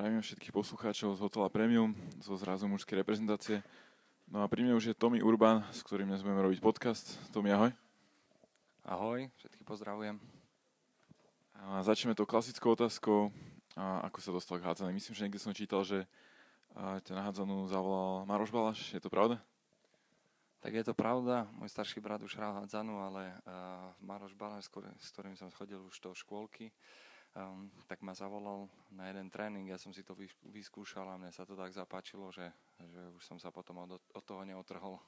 Zdravím 0.00 0.24
všetkých 0.24 0.56
poslucháčov 0.56 1.12
z 1.12 1.20
hotela 1.20 1.52
Premium, 1.52 1.92
zo 2.24 2.32
zrazu 2.32 2.64
mužskej 2.64 3.04
reprezentácie. 3.04 3.60
No 4.32 4.40
a 4.40 4.48
pri 4.48 4.64
mne 4.64 4.72
už 4.72 4.88
je 4.88 4.94
Tomi 4.96 5.20
Urban, 5.20 5.60
s 5.76 5.84
ktorým 5.84 6.08
dnes 6.08 6.24
budeme 6.24 6.40
robiť 6.40 6.56
podcast. 6.64 7.20
Tomi, 7.36 7.52
ahoj. 7.52 7.68
Ahoj, 8.88 9.28
všetkých 9.36 9.60
pozdravujem. 9.68 10.16
A 11.52 11.84
začneme 11.84 12.16
tou 12.16 12.24
klasickou 12.24 12.72
otázkou, 12.72 13.28
a 13.76 14.08
ako 14.08 14.24
sa 14.24 14.32
dostal 14.32 14.56
k 14.56 14.72
hádzanej. 14.72 14.96
Myslím, 14.96 15.12
že 15.12 15.24
niekde 15.28 15.44
som 15.44 15.52
čítal, 15.52 15.84
že 15.84 16.08
ťa 16.80 17.12
na 17.12 17.28
hádzanú 17.28 17.68
zavolal 17.68 18.24
Maroš 18.24 18.48
Balaš, 18.56 18.80
je 18.96 19.04
to 19.04 19.12
pravda? 19.12 19.36
Tak 20.64 20.80
je 20.80 20.84
to 20.88 20.96
pravda, 20.96 21.44
môj 21.60 21.68
starší 21.68 22.00
brat 22.00 22.24
už 22.24 22.40
hral 22.40 22.56
hádzanú, 22.56 23.04
ale 23.04 23.36
uh, 23.44 23.92
Maroš 24.00 24.32
Balaš, 24.32 24.64
s 24.72 25.12
ktorým 25.12 25.36
som 25.36 25.52
chodil 25.52 25.76
už 25.76 26.00
do 26.00 26.16
škôlky, 26.16 26.72
um, 27.36 27.70
tak 27.86 28.02
ma 28.02 28.14
zavolal 28.14 28.66
na 28.90 29.10
jeden 29.10 29.30
tréning, 29.30 29.70
ja 29.70 29.78
som 29.78 29.94
si 29.94 30.02
to 30.02 30.16
vyskúšal 30.50 31.06
a 31.10 31.18
mne 31.18 31.30
sa 31.30 31.46
to 31.46 31.54
tak 31.54 31.70
zapáčilo, 31.74 32.30
že, 32.34 32.50
že 32.78 33.00
už 33.16 33.22
som 33.22 33.38
sa 33.38 33.54
potom 33.54 33.82
od, 33.86 33.98
od 33.98 34.24
toho 34.24 34.42
neotrhol. 34.42 34.98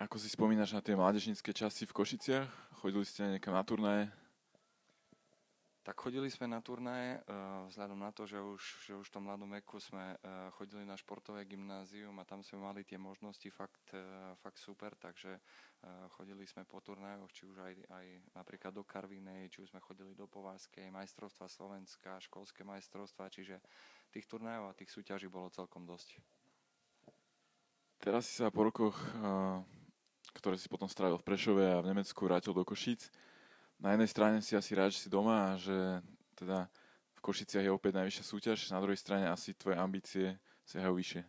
Ako 0.00 0.16
si 0.16 0.32
spomínaš 0.32 0.72
na 0.72 0.80
tie 0.80 0.96
mládežnícke 0.96 1.52
časy 1.52 1.84
v 1.84 1.92
Košiciach? 1.92 2.48
Chodili 2.80 3.04
ste 3.04 3.36
niekam 3.36 3.52
na 3.52 3.60
turnaje? 3.60 4.08
Tak 5.90 6.06
chodili 6.06 6.30
sme 6.30 6.46
na 6.46 6.62
turnaje, 6.62 7.18
uh, 7.18 7.66
vzhľadom 7.66 7.98
na 7.98 8.14
to, 8.14 8.22
že 8.22 8.38
už, 8.38 8.62
že 8.86 8.94
už 8.94 9.10
v 9.10 9.14
tom 9.18 9.26
mladom 9.26 9.50
veku 9.50 9.82
sme 9.82 10.14
uh, 10.14 10.46
chodili 10.54 10.86
na 10.86 10.94
športové 10.94 11.42
gymnázium 11.42 12.14
a 12.14 12.22
tam 12.22 12.46
sme 12.46 12.62
mali 12.62 12.86
tie 12.86 12.94
možnosti 12.94 13.50
fakt, 13.50 13.90
uh, 13.98 14.38
fakt 14.38 14.62
super, 14.62 14.94
takže 14.94 15.42
chodili 16.14 16.46
sme 16.46 16.62
po 16.68 16.78
turnajoch, 16.78 17.32
či 17.34 17.42
už 17.48 17.56
aj, 17.58 17.74
aj 17.88 18.06
napríklad 18.36 18.70
do 18.70 18.86
Karvinej, 18.86 19.50
či 19.50 19.66
už 19.66 19.74
sme 19.74 19.80
chodili 19.80 20.14
do 20.14 20.30
Povárskej, 20.30 20.92
majstrovstva 20.94 21.50
Slovenska, 21.50 22.22
školské 22.22 22.62
majstrovstva, 22.62 23.32
čiže 23.32 23.58
tých 24.14 24.28
turnajov 24.30 24.70
a 24.70 24.76
tých 24.76 24.92
súťaží 24.92 25.26
bolo 25.26 25.50
celkom 25.50 25.88
dosť. 25.88 26.20
Teraz 27.98 28.30
si 28.30 28.44
sa 28.44 28.52
po 28.52 28.62
rokoch 28.62 28.94
ktoré 30.30 30.54
si 30.54 30.70
potom 30.70 30.86
strávil 30.86 31.18
v 31.18 31.26
Prešove 31.26 31.64
a 31.66 31.82
v 31.82 31.90
Nemecku 31.90 32.22
vrátil 32.22 32.54
do 32.54 32.62
Košíc. 32.62 33.10
Na 33.80 33.96
jednej 33.96 34.12
strane 34.12 34.38
si 34.44 34.52
asi 34.52 34.76
rád, 34.76 34.92
že 34.92 35.08
si 35.08 35.08
doma 35.08 35.56
a 35.56 35.60
že 35.60 36.04
teda 36.36 36.68
v 37.16 37.20
Košiciach 37.24 37.64
je 37.64 37.72
opäť 37.72 37.96
najvyššia 37.96 38.24
súťaž, 38.24 38.58
na 38.76 38.80
druhej 38.80 39.00
strane 39.00 39.24
asi 39.32 39.56
tvoje 39.56 39.80
ambície 39.80 40.36
siahajú 40.68 41.00
vyššie. 41.00 41.24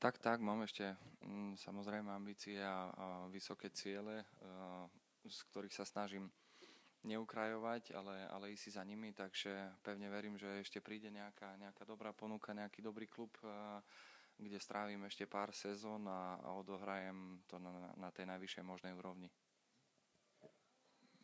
Tak, 0.00 0.20
tak, 0.20 0.40
mám 0.40 0.64
ešte 0.64 0.96
mm, 1.24 1.60
samozrejme 1.60 2.08
ambície 2.08 2.56
a, 2.60 2.88
a 2.92 3.06
vysoké 3.28 3.68
ciele, 3.72 4.24
a, 4.44 4.88
z 5.24 5.40
ktorých 5.52 5.76
sa 5.76 5.84
snažím 5.84 6.28
neukrajovať, 7.04 7.92
ale, 7.92 8.24
ale 8.28 8.52
ísť 8.56 8.80
za 8.80 8.84
nimi, 8.84 9.12
takže 9.12 9.52
pevne 9.84 10.08
verím, 10.08 10.40
že 10.40 10.60
ešte 10.64 10.80
príde 10.80 11.12
nejaká, 11.12 11.56
nejaká 11.60 11.84
dobrá 11.84 12.16
ponuka, 12.16 12.56
nejaký 12.56 12.80
dobrý 12.80 13.08
klub, 13.08 13.32
a, 13.44 13.80
kde 14.40 14.56
strávim 14.56 15.04
ešte 15.04 15.28
pár 15.28 15.52
sezón 15.52 16.08
a, 16.08 16.40
a 16.40 16.48
odohrajem 16.56 17.44
to 17.44 17.60
na, 17.60 17.92
na 17.96 18.08
tej 18.08 18.24
najvyššej 18.28 18.64
možnej 18.64 18.92
úrovni. 18.96 19.28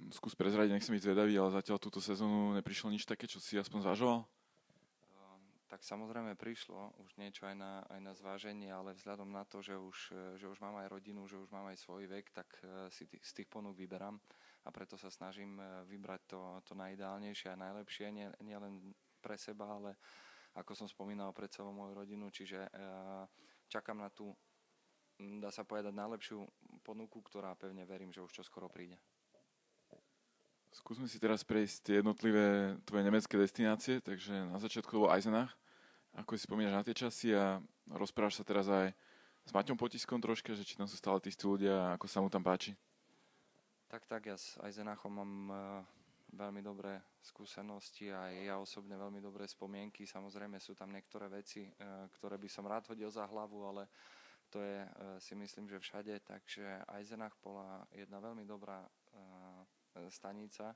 Skús 0.08 0.32
prezradiť, 0.32 0.72
nech 0.72 0.84
som 0.84 0.96
byť 0.96 1.04
zvedavý, 1.04 1.36
ale 1.36 1.52
zatiaľ 1.52 1.76
túto 1.76 2.00
sezónu 2.00 2.56
neprišlo 2.56 2.88
nič 2.88 3.04
také, 3.04 3.28
čo 3.28 3.36
si 3.36 3.60
aspoň 3.60 3.84
zvažoval? 3.84 4.18
Ehm, 4.24 5.44
tak 5.68 5.84
samozrejme 5.84 6.34
prišlo 6.40 6.96
už 7.04 7.20
niečo 7.20 7.44
aj 7.44 7.56
na, 7.60 7.84
aj 7.92 8.00
na 8.00 8.12
zváženie, 8.16 8.72
ale 8.72 8.96
vzhľadom 8.96 9.28
na 9.28 9.44
to, 9.44 9.60
že 9.60 9.76
už, 9.76 9.98
že 10.40 10.46
už 10.48 10.58
mám 10.64 10.80
aj 10.80 10.90
rodinu, 10.90 11.28
že 11.28 11.36
už 11.36 11.52
mám 11.52 11.68
aj 11.68 11.78
svoj 11.78 12.08
vek, 12.08 12.32
tak 12.32 12.48
eh, 12.64 12.88
si 12.88 13.04
t- 13.04 13.20
z 13.20 13.30
tých 13.42 13.48
ponúk 13.52 13.76
vyberám 13.76 14.16
a 14.64 14.68
preto 14.72 14.96
sa 14.96 15.12
snažím 15.12 15.60
eh, 15.60 15.84
vybrať 15.86 16.20
to, 16.26 16.40
to 16.64 16.72
najideálnejšie 16.74 17.52
a 17.52 17.60
najlepšie, 17.60 18.10
nie, 18.10 18.26
nie 18.42 18.56
pre 19.20 19.36
seba, 19.36 19.76
ale 19.76 20.00
ako 20.56 20.74
som 20.74 20.88
spomínal, 20.90 21.30
pre 21.30 21.46
celú 21.46 21.70
moju 21.70 21.94
rodinu, 21.94 22.26
čiže 22.32 22.66
eh, 22.66 23.24
čakám 23.70 24.02
na 24.02 24.10
tú, 24.10 24.34
dá 25.38 25.54
sa 25.54 25.62
povedať, 25.62 25.94
najlepšiu 25.94 26.42
ponuku, 26.82 27.22
ktorá 27.22 27.54
pevne 27.54 27.86
verím, 27.86 28.10
že 28.10 28.24
už 28.24 28.32
čo 28.34 28.42
skoro 28.42 28.66
príde. 28.66 28.98
Skúsme 30.70 31.10
si 31.10 31.18
teraz 31.18 31.42
prejsť 31.42 31.76
tie 31.82 31.94
jednotlivé 31.98 32.78
tvoje 32.86 33.02
nemecké 33.02 33.34
destinácie, 33.34 33.98
takže 33.98 34.30
na 34.50 34.58
začiatku 34.62 34.90
to 34.90 35.02
bol 35.06 35.10
Eisenach. 35.10 35.50
Ako 36.14 36.34
si 36.38 36.46
spomínaš 36.46 36.74
na 36.74 36.86
tie 36.86 36.94
časy 36.94 37.34
a 37.34 37.58
rozprávaš 37.90 38.42
sa 38.42 38.44
teraz 38.46 38.70
aj 38.70 38.94
s 39.46 39.50
Maťom 39.50 39.78
Potiskom 39.78 40.22
troška, 40.22 40.54
že 40.54 40.66
či 40.66 40.78
tam 40.78 40.86
sú 40.86 40.94
stále 40.94 41.18
tí 41.18 41.30
ľudia 41.42 41.74
a 41.74 41.88
ako 41.98 42.06
sa 42.06 42.22
mu 42.22 42.30
tam 42.30 42.42
páči? 42.42 42.78
Tak, 43.90 44.06
tak, 44.06 44.30
ja 44.30 44.38
s 44.38 44.54
Eisenachom 44.62 45.10
mám 45.10 45.32
uh, 45.50 45.56
veľmi 46.34 46.62
dobré 46.62 47.02
skúsenosti 47.18 48.14
a 48.14 48.30
ja 48.30 48.54
osobne 48.58 48.94
veľmi 48.94 49.18
dobré 49.18 49.46
spomienky. 49.50 50.06
Samozrejme 50.06 50.62
sú 50.62 50.78
tam 50.78 50.94
niektoré 50.94 51.26
veci, 51.26 51.66
e, 51.66 51.70
ktoré 52.18 52.38
by 52.38 52.48
som 52.48 52.64
rád 52.66 52.86
hodil 52.90 53.10
za 53.10 53.26
hlavu, 53.26 53.58
ale 53.66 53.90
to 54.48 54.62
je 54.62 54.78
e, 54.82 54.88
si 55.18 55.34
myslím, 55.34 55.66
že 55.68 55.82
všade. 55.82 56.14
Takže 56.22 56.86
Eisenach 56.96 57.34
bola 57.42 57.84
jedna 57.90 58.22
veľmi 58.22 58.46
dobrá 58.46 58.86
e, 58.86 58.88
stanica, 60.10 60.74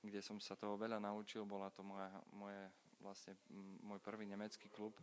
kde 0.00 0.20
som 0.20 0.40
sa 0.40 0.56
toho 0.56 0.76
veľa 0.76 1.00
naučil. 1.00 1.44
Bola 1.48 1.68
to 1.72 1.84
moja, 1.84 2.10
moje, 2.32 2.60
vlastne 3.00 3.36
môj 3.84 4.00
prvý 4.00 4.28
nemecký 4.28 4.68
klub 4.72 4.96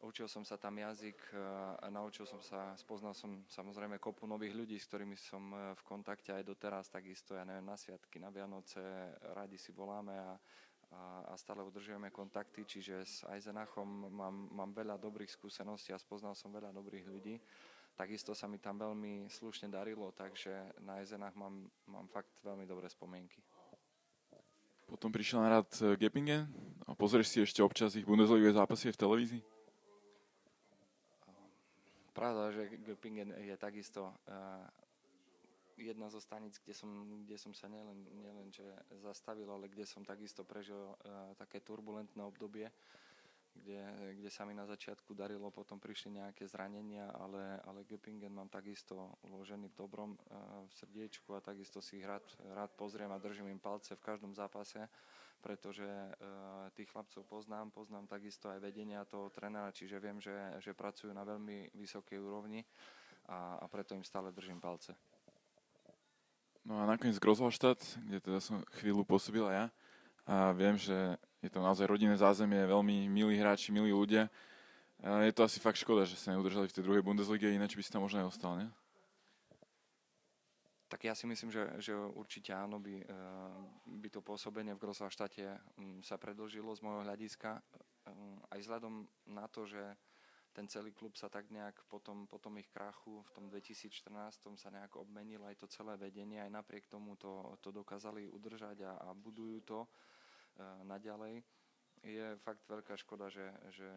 Učil 0.00 0.32
som 0.32 0.48
sa 0.48 0.56
tam 0.56 0.80
jazyk 0.80 1.36
a 1.84 1.92
naučil 1.92 2.24
som 2.24 2.40
sa, 2.40 2.72
spoznal 2.72 3.12
som 3.12 3.44
samozrejme 3.44 4.00
kopu 4.00 4.24
nových 4.24 4.56
ľudí, 4.56 4.80
s 4.80 4.88
ktorými 4.88 5.12
som 5.12 5.52
e, 5.52 5.76
v 5.76 5.82
kontakte 5.84 6.32
aj 6.32 6.40
doteraz, 6.40 6.88
takisto, 6.88 7.36
ja 7.36 7.44
neviem, 7.44 7.68
na 7.68 7.76
sviatky, 7.76 8.16
na 8.16 8.32
Vianoce, 8.32 8.80
radi 9.36 9.60
si 9.60 9.76
voláme 9.76 10.16
a, 10.16 10.32
a, 10.96 11.00
a 11.28 11.32
stále 11.36 11.60
udržujeme 11.60 12.08
kontakty, 12.08 12.64
čiže 12.64 12.96
s 13.04 13.28
Eisenachom 13.28 14.08
mám, 14.08 14.48
mám 14.56 14.72
veľa 14.72 14.96
dobrých 14.96 15.28
skúseností 15.28 15.92
a 15.92 16.00
spoznal 16.00 16.32
som 16.32 16.48
veľa 16.48 16.72
dobrých 16.72 17.04
ľudí. 17.04 17.36
Takisto 18.00 18.32
sa 18.32 18.48
mi 18.48 18.56
tam 18.56 18.80
veľmi 18.80 19.28
slušne 19.28 19.68
darilo, 19.68 20.08
takže 20.16 20.72
na 20.80 21.04
Eisenach 21.04 21.36
mám, 21.36 21.68
mám 21.84 22.08
fakt 22.08 22.32
veľmi 22.40 22.64
dobré 22.64 22.88
spomienky. 22.88 23.44
Potom 24.88 25.12
prišiel 25.12 25.44
na 25.44 25.60
rad 25.60 25.68
e, 25.84 26.00
Geppingen 26.00 26.48
a 26.88 26.96
pozrieš 26.96 27.28
si 27.28 27.38
ešte 27.44 27.60
občas 27.60 27.92
ich 28.00 28.08
Bundesliga 28.08 28.56
zápasy 28.56 28.88
v 28.88 29.00
televízii? 29.04 29.42
Pravda, 32.16 32.56
že 32.56 32.72
Göppingen 32.88 33.36
je 33.36 33.52
takisto 33.60 34.08
uh, 34.08 34.64
jedna 35.76 36.08
zo 36.08 36.24
stanic, 36.24 36.56
kde 36.56 36.72
som, 36.72 36.88
kde 37.28 37.36
som 37.36 37.52
sa 37.52 37.68
nielen, 37.68 38.08
nielen 38.16 38.48
že 38.48 38.64
zastavil, 39.04 39.46
ale 39.52 39.68
kde 39.68 39.84
som 39.84 40.08
takisto 40.08 40.40
prežil 40.40 40.96
uh, 40.96 41.36
také 41.36 41.60
turbulentné 41.60 42.24
obdobie, 42.24 42.72
kde, 43.60 43.80
kde 44.16 44.30
sa 44.32 44.48
mi 44.48 44.56
na 44.56 44.64
začiatku 44.64 45.12
darilo, 45.12 45.52
potom 45.52 45.76
prišli 45.76 46.18
nejaké 46.18 46.48
zranenia, 46.48 47.12
ale, 47.14 47.60
ale 47.68 47.84
Göppingen 47.84 48.32
mám 48.32 48.48
takisto 48.48 49.20
uložený 49.22 49.70
v 49.70 49.78
dobrom 49.78 50.10
uh, 50.16 50.64
v 50.64 50.72
srdiečku 50.74 51.36
a 51.36 51.44
takisto 51.44 51.84
si 51.84 52.00
ich 52.00 52.06
rád, 52.08 52.24
rád 52.56 52.72
pozriem 52.74 53.12
a 53.12 53.22
držím 53.22 53.52
im 53.52 53.60
palce 53.60 53.96
v 53.96 54.04
každom 54.04 54.32
zápase 54.32 54.88
pretože 55.40 55.88
uh, 55.88 56.68
tých 56.76 56.92
chlapcov 56.92 57.24
poznám, 57.24 57.72
poznám 57.72 58.04
takisto 58.04 58.52
aj 58.52 58.60
vedenia 58.60 59.08
toho 59.08 59.32
trénera, 59.32 59.72
čiže 59.72 59.96
viem, 59.96 60.20
že, 60.20 60.36
že 60.60 60.76
pracujú 60.76 61.16
na 61.16 61.24
veľmi 61.24 61.72
vysokej 61.72 62.20
úrovni 62.20 62.60
a, 63.24 63.56
a 63.56 63.64
preto 63.72 63.96
im 63.96 64.04
stále 64.04 64.36
držím 64.36 64.60
palce. 64.60 64.92
No 66.60 66.76
a 66.76 66.84
nakoniec 66.84 67.16
Grozvalštát, 67.16 67.80
kde 68.04 68.20
teda 68.20 68.38
som 68.38 68.60
chvíľu 68.76 69.08
pôsobil 69.08 69.40
aj 69.48 69.56
ja 69.56 69.66
a 70.28 70.36
viem, 70.52 70.76
že 70.76 71.16
je 71.40 71.48
to 71.48 71.64
naozaj 71.64 71.88
rodinné 71.88 72.16
zázemie, 72.20 72.68
veľmi 72.68 73.08
milí 73.08 73.40
hráči, 73.40 73.72
milí 73.72 73.92
ľudia. 73.92 74.28
Je 75.00 75.32
to 75.32 75.48
asi 75.48 75.56
fakt 75.56 75.80
škoda, 75.80 76.04
že 76.04 76.20
sa 76.20 76.36
neudržali 76.36 76.68
v 76.68 76.76
tej 76.76 76.84
druhej 76.84 77.00
Bundeslige, 77.00 77.48
ináč 77.48 77.72
by 77.72 77.80
si 77.80 77.88
tam 77.88 78.04
možno 78.04 78.20
aj 78.20 78.28
ostal? 78.28 78.68
Tak 80.90 81.06
ja 81.06 81.14
si 81.14 81.24
myslím, 81.24 81.54
že, 81.54 81.62
že 81.78 81.94
určite 81.94 82.50
áno, 82.50 82.82
by, 82.82 82.94
eh, 82.98 83.06
by 83.86 84.08
to 84.10 84.20
pôsobenie 84.20 84.74
v 84.74 84.82
Grosvalštate 84.82 85.46
mm, 85.78 86.02
sa 86.02 86.18
predlžilo 86.18 86.74
z 86.74 86.82
môjho 86.82 87.06
hľadiska. 87.06 87.62
Eh, 87.62 88.52
aj 88.52 88.58
vzhľadom 88.58 89.06
na 89.30 89.46
to, 89.46 89.70
že 89.70 89.80
ten 90.50 90.66
celý 90.66 90.90
klub 90.90 91.14
sa 91.14 91.30
tak 91.30 91.46
nejak 91.46 91.86
potom, 91.86 92.26
potom 92.26 92.58
ich 92.58 92.66
krachu 92.74 93.22
v 93.22 93.30
tom 93.30 93.46
2014 93.46 94.58
sa 94.58 94.68
nejak 94.74 94.98
obmenil 94.98 95.46
aj 95.46 95.62
to 95.62 95.70
celé 95.70 95.94
vedenie, 95.94 96.42
aj 96.42 96.50
napriek 96.50 96.90
tomu 96.90 97.14
to, 97.14 97.54
to 97.62 97.70
dokázali 97.70 98.26
udržať 98.26 98.82
a, 98.82 98.98
a 98.98 99.14
budujú 99.14 99.62
to 99.62 99.86
naďalej 100.84 101.44
je 102.00 102.32
fakt 102.40 102.64
veľká 102.64 102.96
škoda, 102.96 103.28
že, 103.28 103.44
že 103.76 103.88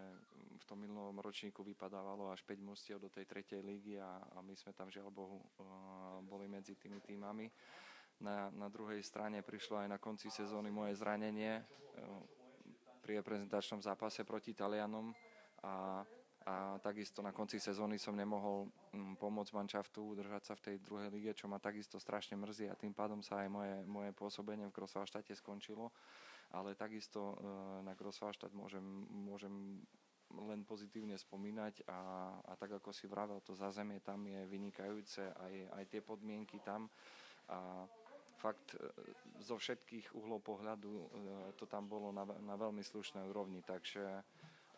v 0.59 0.63
tom 0.67 0.83
minulom 0.83 1.15
ročníku 1.23 1.63
vypadávalo 1.63 2.35
až 2.35 2.43
5 2.43 2.59
mostiev 2.59 2.99
do 2.99 3.07
tej 3.07 3.23
tretej 3.23 3.63
lígy 3.63 3.95
a, 3.99 4.19
a 4.35 4.43
my 4.43 4.51
sme 4.59 4.75
tam 4.75 4.91
žiaľ 4.91 5.07
Bohu 5.07 5.39
uh, 5.39 6.19
boli 6.27 6.51
medzi 6.51 6.75
tými 6.75 6.99
týmami. 6.99 7.47
Na, 8.23 8.51
na 8.51 8.67
druhej 8.67 8.99
strane 9.03 9.39
prišlo 9.43 9.83
aj 9.83 9.87
na 9.87 9.99
konci 9.99 10.27
sezóny 10.27 10.67
moje 10.67 10.99
zranenie 10.99 11.63
uh, 11.63 11.63
pri 12.99 13.23
reprezentačnom 13.23 13.79
zápase 13.79 14.27
proti 14.27 14.51
Talianom 14.51 15.11
a, 15.63 16.03
a 16.43 16.55
takisto 16.83 17.23
na 17.23 17.31
konci 17.31 17.55
sezóny 17.55 17.95
som 17.95 18.19
nemohol 18.19 18.67
um, 18.67 19.15
pomôcť 19.15 19.55
manšaftu 19.55 20.03
udržať 20.03 20.43
sa 20.51 20.53
v 20.59 20.63
tej 20.71 20.75
druhej 20.83 21.07
lige, 21.07 21.31
čo 21.31 21.47
ma 21.47 21.55
takisto 21.55 21.95
strašne 22.03 22.35
mrzí 22.35 22.67
a 22.67 22.75
tým 22.75 22.91
pádom 22.91 23.23
sa 23.23 23.47
aj 23.47 23.49
moje, 23.51 23.75
moje 23.87 24.11
pôsobenie 24.11 24.67
v 24.67 24.75
Grosvalštate 24.75 25.31
skončilo 25.39 25.87
ale 26.53 26.77
takisto 26.77 27.33
na 27.81 27.97
Grosswarstadt 27.97 28.53
môžem, 28.53 28.85
môžem 29.09 29.81
len 30.33 30.65
pozitívne 30.65 31.13
spomínať 31.17 31.85
a, 31.85 32.33
a 32.41 32.53
tak 32.57 32.77
ako 32.81 32.89
si 32.89 33.05
vravel, 33.05 33.41
to 33.45 33.53
zázemie 33.53 34.01
tam 34.01 34.25
je 34.25 34.41
vynikajúce, 34.49 35.21
aj, 35.21 35.53
aj 35.77 35.83
tie 35.89 36.01
podmienky 36.01 36.57
tam 36.61 36.89
a 37.49 37.85
fakt 38.37 38.73
zo 39.39 39.55
všetkých 39.61 40.17
uhlov 40.17 40.41
pohľadu 40.41 40.91
to 41.55 41.69
tam 41.69 41.85
bolo 41.85 42.09
na, 42.09 42.25
na 42.41 42.55
veľmi 42.57 42.81
slušnej 42.81 43.29
úrovni, 43.29 43.61
takže 43.61 44.03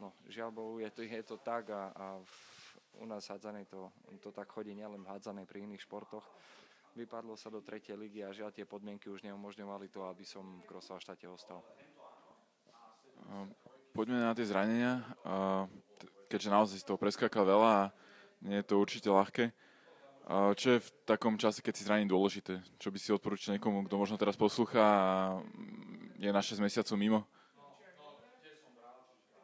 no, 0.03 0.11
žiaľ 0.27 0.51
Bohu, 0.51 0.73
je 0.83 0.91
to, 0.91 1.01
je 1.07 1.23
to 1.23 1.37
tak 1.39 1.71
a, 1.71 1.91
a 1.95 2.05
v, 2.19 2.35
u 2.99 3.05
nás 3.07 3.23
hádzanej 3.27 3.65
to, 3.71 3.91
to 4.19 4.29
tak 4.31 4.51
chodí 4.51 4.75
nielen 4.75 5.03
v 5.03 5.11
hádzanej 5.11 5.45
pri 5.47 5.63
iných 5.67 5.83
športoch. 5.83 6.23
Vypadlo 6.95 7.35
sa 7.35 7.51
do 7.51 7.59
tretej 7.59 7.99
ligy 7.99 8.23
a 8.23 8.31
žiaľ 8.31 8.55
tie 8.55 8.63
podmienky 8.63 9.11
už 9.11 9.19
neumožňovali 9.27 9.91
to, 9.91 10.07
aby 10.07 10.23
som 10.23 10.63
v 10.63 10.67
Krosvalštate 10.71 11.27
ostal. 11.27 11.59
Poďme 13.91 14.23
na 14.23 14.31
tie 14.31 14.47
zranenia. 14.47 15.03
Keďže 16.31 16.49
naozaj 16.55 16.75
si 16.79 16.87
toho 16.87 16.95
preskákal 16.95 17.43
veľa 17.43 17.71
a 17.75 17.91
nie 18.47 18.63
je 18.63 18.67
to 18.71 18.79
určite 18.79 19.11
ľahké. 19.11 19.51
Čo 20.55 20.67
je 20.71 20.79
v 20.79 20.89
takom 21.03 21.35
čase, 21.35 21.59
keď 21.59 21.73
si 21.75 21.83
zraní 21.83 22.07
dôležité? 22.07 22.63
Čo 22.79 22.95
by 22.95 22.97
si 22.97 23.11
odporúčil 23.11 23.59
niekomu, 23.59 23.83
kto 23.91 23.99
možno 23.99 24.15
teraz 24.15 24.39
poslúcha 24.39 24.79
a 24.79 25.43
je 26.15 26.31
na 26.31 26.39
6 26.39 26.63
mesiacov 26.63 26.95
mimo? 26.95 27.27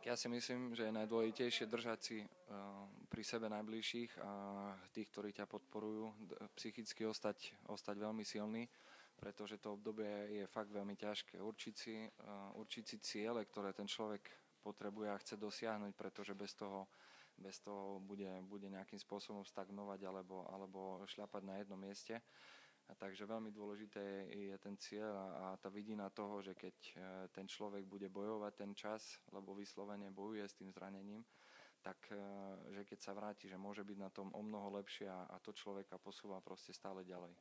Ja 0.02 0.18
si 0.18 0.26
myslím, 0.34 0.74
že 0.74 0.90
je 0.90 0.98
najdôležitejšie 0.98 1.70
držať 1.70 2.00
si 2.02 2.18
uh, 2.26 2.28
pri 3.06 3.22
sebe 3.22 3.46
najbližších 3.54 4.18
a 4.18 4.32
tých, 4.90 5.06
ktorí 5.14 5.30
ťa 5.30 5.46
podporujú, 5.46 6.10
psychicky 6.58 7.06
ostať, 7.06 7.54
ostať 7.70 8.02
veľmi 8.02 8.26
silný, 8.26 8.66
pretože 9.22 9.62
to 9.62 9.78
obdobie 9.78 10.42
je 10.42 10.50
fakt 10.50 10.74
veľmi 10.74 10.98
ťažké. 10.98 11.38
Určiť 11.38 11.76
si, 11.78 12.02
uh, 12.02 12.50
určiť 12.58 12.84
si 12.90 12.98
ciele, 12.98 13.46
ktoré 13.46 13.78
ten 13.78 13.86
človek 13.86 14.26
potrebuje 14.66 15.14
a 15.14 15.22
chce 15.22 15.38
dosiahnuť, 15.38 15.94
pretože 15.94 16.34
bez 16.34 16.58
toho, 16.58 16.90
bez 17.38 17.62
toho 17.62 18.02
bude, 18.02 18.42
bude 18.50 18.74
nejakým 18.74 18.98
spôsobom 18.98 19.46
stagnovať 19.46 20.02
alebo, 20.02 20.50
alebo 20.50 21.06
šľapať 21.06 21.42
na 21.46 21.62
jednom 21.62 21.78
mieste. 21.78 22.18
A 22.92 22.96
takže 23.00 23.24
veľmi 23.24 23.56
dôležité 23.56 24.28
je 24.36 24.56
ten 24.60 24.76
cieľ 24.76 25.16
a, 25.16 25.56
tá 25.56 25.72
vidina 25.72 26.12
toho, 26.12 26.44
že 26.44 26.52
keď 26.52 26.76
e, 26.76 26.92
ten 27.32 27.48
človek 27.48 27.88
bude 27.88 28.12
bojovať 28.12 28.54
ten 28.60 28.76
čas, 28.76 29.16
lebo 29.32 29.56
vyslovene 29.56 30.12
bojuje 30.12 30.44
s 30.44 30.60
tým 30.60 30.76
zranením, 30.76 31.24
tak 31.80 31.96
e, 32.12 32.20
že 32.76 32.84
keď 32.84 33.00
sa 33.00 33.16
vráti, 33.16 33.48
že 33.48 33.56
môže 33.56 33.88
byť 33.88 33.98
na 33.98 34.12
tom 34.12 34.28
o 34.36 34.44
mnoho 34.44 34.76
lepšie 34.84 35.08
a, 35.08 35.40
to 35.40 35.56
človeka 35.56 35.96
posúva 36.04 36.44
proste 36.44 36.76
stále 36.76 37.08
ďalej. 37.08 37.32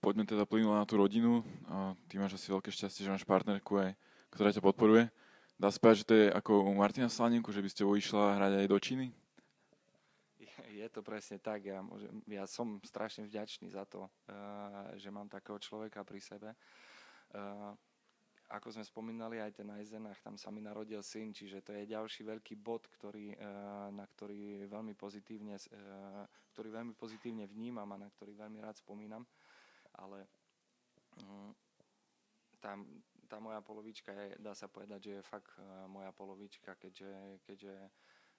Poďme 0.00 0.24
teda 0.24 0.48
plynulo 0.48 0.80
na 0.80 0.88
tú 0.88 0.96
rodinu. 0.96 1.44
Ty 2.08 2.14
máš 2.16 2.40
asi 2.40 2.48
veľké 2.48 2.72
šťastie, 2.72 3.04
že 3.04 3.12
máš 3.12 3.28
partnerku, 3.28 3.76
aj, 3.76 3.92
ktorá 4.32 4.48
ťa 4.48 4.64
podporuje. 4.64 5.12
Dá 5.60 5.68
sa 5.68 5.76
povedať, 5.76 6.00
že 6.00 6.08
to 6.08 6.14
je 6.16 6.26
ako 6.32 6.52
u 6.64 6.72
Martina 6.72 7.12
Slaninku, 7.12 7.52
že 7.52 7.60
by 7.60 7.68
ste 7.68 7.84
išla 7.84 8.40
hrať 8.40 8.52
aj 8.64 8.66
do 8.72 8.78
Číny? 8.80 9.06
Je 10.80 10.88
to 10.88 11.04
presne 11.04 11.36
tak. 11.36 11.68
Ja, 11.68 11.84
môžem, 11.84 12.24
ja 12.24 12.48
som 12.48 12.80
strašne 12.80 13.28
vďačný 13.28 13.68
za 13.68 13.84
to, 13.84 14.08
uh, 14.08 14.96
že 14.96 15.12
mám 15.12 15.28
takého 15.28 15.60
človeka 15.60 16.00
pri 16.02 16.20
sebe. 16.24 16.50
Uh, 17.36 17.76
ako 18.50 18.74
sme 18.74 18.82
spomínali, 18.82 19.38
aj 19.38 19.62
ten 19.62 19.68
Eisenach, 19.78 20.18
tam 20.18 20.34
sa 20.34 20.50
mi 20.50 20.58
narodil 20.58 20.98
syn, 21.06 21.30
čiže 21.30 21.62
to 21.62 21.70
je 21.70 21.86
ďalší 21.86 22.26
veľký 22.26 22.58
bod, 22.58 22.88
ktorý, 22.98 23.36
uh, 23.38 23.94
na 23.94 24.02
ktorý 24.02 24.66
veľmi 24.66 24.96
pozitívne, 24.98 25.54
ktorý 26.56 26.68
veľmi 26.74 26.94
pozitívne 26.98 27.46
vnímam 27.46 27.86
a 27.94 28.00
na 28.00 28.08
ktorý 28.10 28.34
veľmi 28.34 28.58
rád 28.58 28.74
spomínam. 28.74 29.22
Ale 29.94 30.26
um, 31.22 31.54
tá, 32.58 32.74
tá 33.30 33.38
moja 33.38 33.62
polovička 33.62 34.10
je, 34.10 34.34
dá 34.42 34.58
sa 34.58 34.66
povedať, 34.66 34.98
že 34.98 35.12
je 35.20 35.28
fakt 35.30 35.54
moja 35.86 36.10
polovička, 36.10 36.74
keďže, 36.74 37.38
keďže 37.46 37.74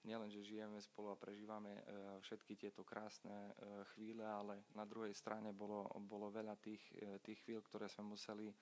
nielen, 0.03 0.29
že 0.33 0.45
žijeme 0.45 0.81
spolu 0.81 1.13
a 1.13 1.19
prežívame 1.19 1.71
e, 1.71 1.83
všetky 2.25 2.57
tieto 2.57 2.81
krásne 2.81 3.31
e, 3.31 3.51
chvíle, 3.93 4.25
ale 4.25 4.65
na 4.73 4.85
druhej 4.85 5.13
strane 5.13 5.53
bolo, 5.53 5.85
bolo 6.05 6.33
veľa 6.33 6.57
tých, 6.57 6.81
e, 6.97 7.21
tých 7.21 7.41
chvíľ, 7.45 7.61
ktoré 7.65 7.85
sme 7.89 8.13
museli 8.15 8.53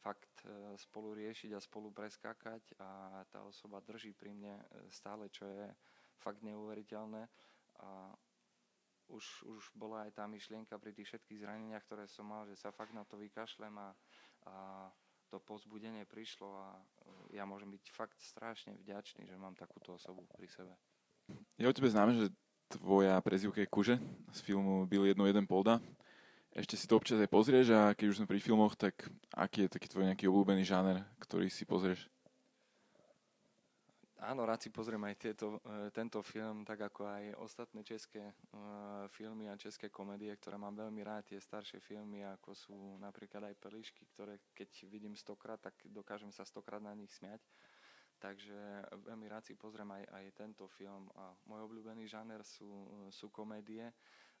fakt 0.00 0.48
spolu 0.80 1.12
riešiť 1.12 1.52
a 1.52 1.60
spolu 1.60 1.92
preskákať 1.92 2.72
a 2.80 3.20
tá 3.28 3.44
osoba 3.44 3.84
drží 3.84 4.16
pri 4.16 4.32
mne 4.32 4.56
stále, 4.88 5.28
čo 5.28 5.44
je 5.44 5.68
fakt 6.16 6.40
neuveriteľné. 6.40 7.28
A 7.84 8.08
už, 9.12 9.44
už 9.44 9.62
bola 9.76 10.08
aj 10.08 10.16
tá 10.16 10.24
myšlienka 10.24 10.80
pri 10.80 10.96
tých 10.96 11.12
všetkých 11.12 11.44
zraneniach, 11.44 11.84
ktoré 11.84 12.08
som 12.08 12.32
mal, 12.32 12.48
že 12.48 12.56
sa 12.56 12.72
fakt 12.72 12.96
na 12.96 13.04
to 13.04 13.20
vykašlem 13.20 13.76
a, 13.76 13.92
a 14.48 14.54
to 15.30 15.38
pozbudenie 15.38 16.02
prišlo 16.10 16.50
a 16.50 16.74
ja 17.30 17.46
môžem 17.46 17.70
byť 17.70 17.84
fakt 17.94 18.18
strašne 18.18 18.74
vďačný, 18.82 19.30
že 19.30 19.38
mám 19.38 19.54
takúto 19.54 19.94
osobu 19.94 20.26
pri 20.34 20.50
sebe. 20.50 20.74
Je 21.54 21.70
o 21.70 21.70
tebe 21.70 21.86
známe, 21.86 22.18
že 22.18 22.34
tvoja 22.66 23.14
prezivka 23.22 23.62
je 23.62 23.70
Kuže 23.70 23.96
z 24.34 24.38
filmu 24.42 24.86
Byl 24.90 25.14
jedno 25.14 25.26
jeden 25.30 25.46
polda. 25.46 25.78
Ešte 26.50 26.74
si 26.74 26.90
to 26.90 26.98
občas 26.98 27.22
aj 27.22 27.30
pozrieš 27.30 27.70
a 27.70 27.94
keď 27.94 28.06
už 28.10 28.16
sme 28.18 28.26
pri 28.26 28.42
filmoch, 28.42 28.74
tak 28.74 29.06
aký 29.38 29.70
je 29.70 29.74
taký 29.78 29.86
tvoj 29.86 30.10
nejaký 30.10 30.26
obľúbený 30.26 30.66
žáner, 30.66 31.06
ktorý 31.22 31.46
si 31.46 31.62
pozrieš? 31.62 32.10
Áno, 34.20 34.44
rád 34.44 34.60
si 34.60 34.68
pozriem 34.68 35.00
aj 35.08 35.16
tieto, 35.16 35.64
e, 35.64 35.88
tento 35.96 36.20
film, 36.20 36.60
tak 36.60 36.92
ako 36.92 37.08
aj 37.08 37.24
ostatné 37.40 37.80
české 37.80 38.20
uh, 38.52 39.08
filmy 39.08 39.48
a 39.48 39.56
české 39.56 39.88
komédie, 39.88 40.28
ktoré 40.36 40.60
mám 40.60 40.76
veľmi 40.76 41.00
rád, 41.00 41.32
tie 41.32 41.40
staršie 41.40 41.80
filmy, 41.80 42.20
ako 42.28 42.52
sú 42.52 42.76
napríklad 43.00 43.48
aj 43.48 43.56
Pelišky, 43.56 44.04
ktoré 44.12 44.36
keď 44.52 44.84
vidím 44.92 45.16
stokrát, 45.16 45.56
tak 45.56 45.72
dokážem 45.88 46.28
sa 46.36 46.44
stokrát 46.44 46.84
na 46.84 46.92
nich 46.92 47.08
smiať. 47.16 47.40
Takže 48.20 48.92
veľmi 49.08 49.24
rád 49.24 49.48
si 49.48 49.56
pozriem 49.56 49.88
aj, 49.88 50.04
aj 50.12 50.24
tento 50.36 50.68
film 50.68 51.08
a 51.16 51.32
môj 51.48 51.64
obľúbený 51.64 52.04
žáner 52.04 52.44
sú, 52.44 52.68
sú 53.08 53.32
komédie, 53.32 53.88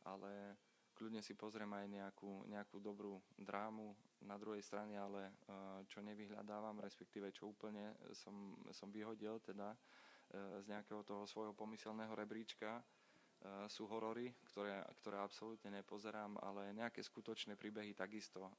ale 0.04 0.60
kľudne 1.00 1.24
si 1.24 1.32
pozriem 1.32 1.72
aj 1.72 1.86
nejakú, 1.88 2.44
nejakú 2.52 2.76
dobrú 2.76 3.16
drámu 3.40 3.96
na 4.28 4.36
druhej 4.36 4.60
strane, 4.60 5.00
ale 5.00 5.32
eh, 5.32 5.80
čo 5.88 6.04
nevyhľadávam, 6.04 6.76
respektíve 6.84 7.32
čo 7.32 7.48
úplne 7.56 7.96
som, 8.12 8.52
som 8.68 8.92
vyhodil 8.92 9.40
teda 9.40 9.72
eh, 9.72 10.60
z 10.60 10.68
nejakého 10.68 11.00
toho 11.00 11.24
svojho 11.24 11.56
pomyselného 11.56 12.12
rebríčka, 12.12 12.84
eh, 12.84 13.64
sú 13.72 13.88
horory, 13.88 14.28
ktoré, 14.52 14.84
ktoré 15.00 15.24
absolútne 15.24 15.72
nepozerám, 15.72 16.36
ale 16.44 16.76
nejaké 16.76 17.00
skutočné 17.00 17.56
príbehy 17.56 17.96
takisto 17.96 18.52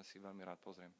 si 0.00 0.16
veľmi 0.16 0.40
rád 0.48 0.56
pozriem. 0.64 0.96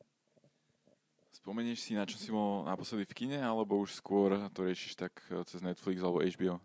Spomenieš 1.33 1.85
si, 1.85 1.93
na 1.97 2.09
čo 2.09 2.21
si 2.21 2.29
bol 2.29 2.65
naposledy 2.65 3.09
v 3.09 3.17
kine, 3.17 3.41
alebo 3.41 3.81
už 3.81 3.97
skôr 3.97 4.37
to 4.53 4.65
riešiš 4.65 4.97
tak 4.97 5.13
cez 5.49 5.61
Netflix 5.61 6.01
alebo 6.01 6.25
HBO? 6.25 6.57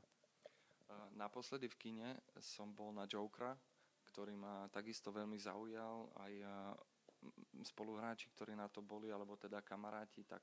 Naposledy 1.19 1.67
v 1.67 1.77
kine 1.77 2.09
som 2.39 2.71
bol 2.71 2.95
na 2.95 3.03
Jokera, 3.03 3.53
ktorý 4.11 4.35
ma 4.35 4.67
takisto 4.69 5.15
veľmi 5.15 5.39
zaujal. 5.39 6.11
Aj 6.19 6.33
spoluhráči, 7.63 8.33
ktorí 8.33 8.57
na 8.57 8.67
to 8.67 8.81
boli, 8.81 9.13
alebo 9.13 9.37
teda 9.37 9.61
kamaráti, 9.61 10.25
tak 10.25 10.41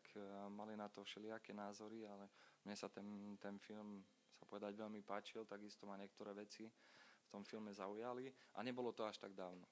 mali 0.55 0.79
na 0.79 0.87
to 0.89 1.03
všelijaké 1.03 1.51
názory, 1.53 2.07
ale 2.07 2.31
mne 2.65 2.75
sa 2.79 2.89
ten, 2.89 3.37
ten 3.43 3.59
film 3.59 4.01
sa 4.39 4.47
povedať 4.47 4.79
veľmi 4.79 5.03
páčil, 5.03 5.43
takisto 5.43 5.91
ma 5.91 5.99
niektoré 5.99 6.31
veci 6.33 6.71
v 6.71 7.29
tom 7.29 7.43
filme 7.43 7.75
zaujali 7.75 8.31
a 8.57 8.63
nebolo 8.63 8.95
to 8.95 9.05
až 9.05 9.19
tak 9.19 9.35
dávno. 9.35 9.67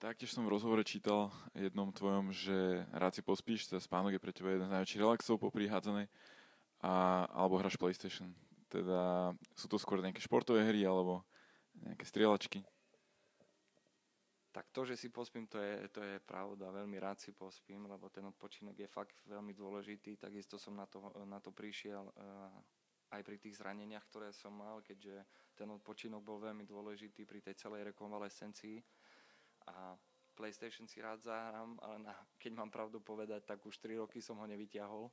Taktiež 0.00 0.32
som 0.32 0.48
v 0.48 0.54
rozhovore 0.56 0.80
čítal 0.80 1.28
jednom 1.52 1.92
tvojom, 1.92 2.32
že 2.32 2.88
rád 2.88 3.20
si 3.20 3.20
pospíš, 3.20 3.68
teda 3.68 3.84
spánok 3.84 4.16
je 4.16 4.22
pre 4.22 4.32
teba 4.32 4.48
jeden 4.48 4.64
z 4.64 4.72
najväčších 4.72 5.02
relaxov 5.02 5.36
po 5.36 5.52
prihádzanej, 5.52 6.08
a, 6.80 7.26
alebo 7.28 7.60
hráš 7.60 7.76
PlayStation. 7.76 8.32
Teda 8.72 9.34
sú 9.52 9.68
to 9.68 9.76
skôr 9.76 10.00
nejaké 10.00 10.24
športové 10.24 10.64
hry, 10.64 10.88
alebo 10.88 11.20
nejaké 11.84 12.04
strieľačky? 12.04 12.60
Tak 14.50 14.74
to, 14.74 14.82
že 14.82 14.98
si 14.98 15.14
pospím, 15.14 15.46
to 15.46 15.62
je, 15.62 15.86
to 15.94 16.02
je 16.02 16.18
pravda. 16.26 16.74
Veľmi 16.74 16.98
rád 16.98 17.22
si 17.22 17.30
pospím, 17.30 17.86
lebo 17.86 18.10
ten 18.10 18.26
odpočinok 18.26 18.74
je 18.74 18.90
fakt 18.90 19.22
veľmi 19.30 19.54
dôležitý. 19.54 20.18
Takisto 20.18 20.58
som 20.58 20.74
na 20.74 20.90
to, 20.90 20.98
na 21.22 21.38
to 21.38 21.54
prišiel 21.54 22.10
uh, 22.10 22.50
aj 23.14 23.22
pri 23.22 23.38
tých 23.38 23.62
zraneniach, 23.62 24.02
ktoré 24.10 24.34
som 24.34 24.50
mal, 24.50 24.82
keďže 24.82 25.22
ten 25.54 25.70
odpočinok 25.70 26.26
bol 26.26 26.42
veľmi 26.42 26.66
dôležitý 26.66 27.22
pri 27.30 27.38
tej 27.46 27.62
celej 27.62 27.94
rekonvalescencii. 27.94 28.82
A 29.70 29.94
PlayStation 30.34 30.90
si 30.90 30.98
rád 30.98 31.22
zahrám, 31.22 31.78
ale 31.78 32.02
na, 32.02 32.14
keď 32.34 32.52
mám 32.58 32.74
pravdu 32.74 32.98
povedať, 32.98 33.46
tak 33.46 33.62
už 33.62 33.78
3 33.78 34.02
roky 34.02 34.18
som 34.18 34.34
ho 34.42 34.46
nevyťahol. 34.50 35.06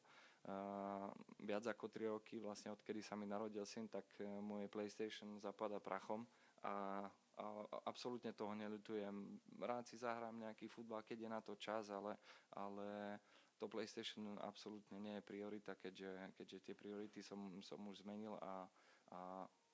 Uh, 0.49 1.13
viac 1.45 1.61
ako 1.69 1.93
3 1.93 2.09
roky, 2.09 2.41
vlastne 2.41 2.73
odkedy 2.73 3.05
sa 3.05 3.13
mi 3.13 3.29
narodil 3.29 3.69
syn, 3.69 3.85
tak 3.85 4.09
uh, 4.17 4.41
moje 4.41 4.65
PlayStation 4.65 5.37
zapada 5.37 5.77
prachom 5.77 6.25
a, 6.67 7.07
a 7.39 7.43
absolútne 7.87 8.35
toho 8.35 8.51
neľutujem. 8.51 9.15
Rád 9.63 9.87
si 9.87 9.95
zahrám 9.95 10.35
nejaký 10.35 10.67
futbal, 10.67 11.07
keď 11.07 11.17
je 11.23 11.29
na 11.31 11.41
to 11.41 11.55
čas, 11.55 11.87
ale, 11.87 12.19
ale 12.51 13.17
to 13.55 13.71
PlayStation 13.71 14.35
absolútne 14.43 14.99
nie 14.99 15.15
je 15.17 15.23
priorita, 15.23 15.79
keďže, 15.79 16.11
keďže 16.35 16.57
tie 16.61 16.75
priority 16.75 17.23
som, 17.23 17.55
som 17.63 17.79
už 17.87 18.03
zmenil 18.03 18.35
a, 18.43 18.67
a 19.15 19.19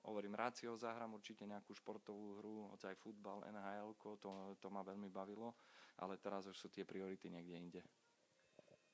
hovorím, 0.05 0.37
rád 0.37 0.55
si 0.55 0.69
ho 0.69 0.75
zahrám 0.77 1.15
určite 1.15 1.43
nejakú 1.47 1.73
športovú 1.73 2.39
hru, 2.39 2.71
hoď 2.75 2.93
aj 2.93 3.01
futbal, 3.01 3.43
NHL, 3.47 3.95
to, 3.99 4.29
to 4.59 4.67
ma 4.69 4.83
veľmi 4.83 5.09
bavilo, 5.09 5.55
ale 5.99 6.19
teraz 6.19 6.47
už 6.47 6.55
sú 6.55 6.67
tie 6.69 6.85
priority 6.85 7.31
niekde 7.31 7.55
inde. 7.55 7.81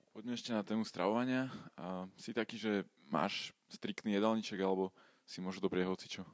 Poďme 0.09 0.33
ešte 0.33 0.51
na 0.57 0.65
tému 0.65 0.81
stravovania. 0.81 1.53
A 1.77 2.09
si 2.17 2.33
taký, 2.33 2.57
že 2.57 2.81
máš 3.13 3.53
striktný 3.69 4.17
jedálniček, 4.17 4.57
alebo 4.57 4.89
si 5.21 5.37
môžu 5.37 5.61
doprieť 5.61 5.85
hocičo? 5.85 6.25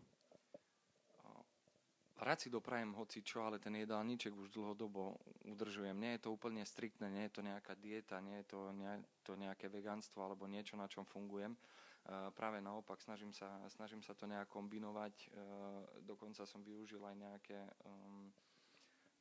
Rád 2.26 2.42
si 2.42 2.50
doprajem 2.50 2.90
hocičo, 2.98 3.46
ale 3.46 3.62
ten 3.62 3.78
jedálniček 3.78 4.34
už 4.34 4.50
dlhodobo 4.50 5.14
udržujem. 5.46 5.94
Nie 5.94 6.18
je 6.18 6.26
to 6.26 6.34
úplne 6.34 6.66
striktné, 6.66 7.06
nie 7.14 7.30
je 7.30 7.38
to 7.38 7.42
nejaká 7.46 7.78
dieta, 7.78 8.18
nie 8.18 8.42
je 8.42 8.50
to, 8.50 8.74
nie, 8.74 8.90
to 9.22 9.38
nejaké 9.38 9.70
vegánstvo 9.70 10.26
alebo 10.26 10.50
niečo, 10.50 10.74
na 10.74 10.90
čom 10.90 11.06
fungujem. 11.06 11.54
Uh, 11.54 12.34
práve 12.34 12.66
naopak, 12.66 12.98
snažím 12.98 13.30
sa, 13.30 13.62
snažím 13.70 14.02
sa 14.02 14.18
to 14.18 14.26
nejak 14.26 14.50
kombinovať. 14.50 15.14
Uh, 15.30 15.86
dokonca 16.02 16.50
som 16.50 16.66
využil 16.66 17.02
aj 17.06 17.14
nejaké 17.14 17.62
um, 17.86 18.34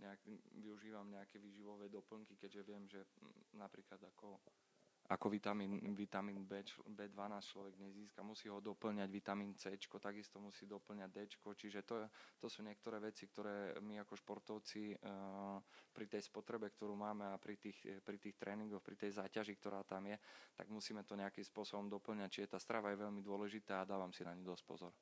nejak, 0.00 0.20
využívam 0.64 1.04
nejaké 1.12 1.37
výživové 1.37 1.92
doplnky, 1.92 2.40
keďže 2.40 2.62
viem, 2.64 2.88
že 2.88 3.04
napríklad 3.52 4.00
ako 4.00 4.40
ako 5.04 5.28
vitamín, 5.28 5.76
vitamín 5.92 6.49
B, 6.49 6.64
B12 6.88 7.44
človek 7.44 7.75
nezíska, 7.76 8.25
musí 8.25 8.49
ho 8.49 8.56
doplňať 8.64 9.08
vitamín 9.12 9.52
C, 9.52 9.76
takisto 9.76 10.40
musí 10.40 10.64
doplňať 10.64 11.08
D, 11.12 11.16
čiže 11.28 11.84
to, 11.84 12.08
to 12.40 12.49
sú 12.49 12.64
niektoré 12.64 12.96
veci, 13.04 13.28
ktoré 13.28 13.76
my 13.84 14.00
ako 14.00 14.16
športovci 14.16 14.96
uh, 14.96 15.61
pri 15.92 16.08
tej 16.08 16.25
spotrebe, 16.25 16.73
ktorú 16.73 16.96
máme 16.96 17.28
a 17.28 17.37
pri 17.37 17.61
tých, 17.61 18.00
pri 18.00 18.16
tých 18.16 18.40
tréningoch, 18.40 18.80
pri 18.80 18.96
tej 18.96 19.20
záťaži, 19.20 19.61
ktorá 19.61 19.84
tam 19.84 20.08
je, 20.08 20.16
tak 20.56 20.73
musíme 20.73 21.04
to 21.04 21.20
nejakým 21.20 21.44
spôsobom 21.44 21.84
doplňať, 21.92 22.40
čiže 22.40 22.56
tá 22.56 22.58
strava 22.58 22.88
je 22.96 23.04
veľmi 23.04 23.20
dôležitá 23.20 23.84
a 23.84 23.88
dávam 23.88 24.08
si 24.08 24.25
na 24.25 24.32
ňu 24.32 24.56
dosť 24.56 24.64
pozor. 24.64 24.92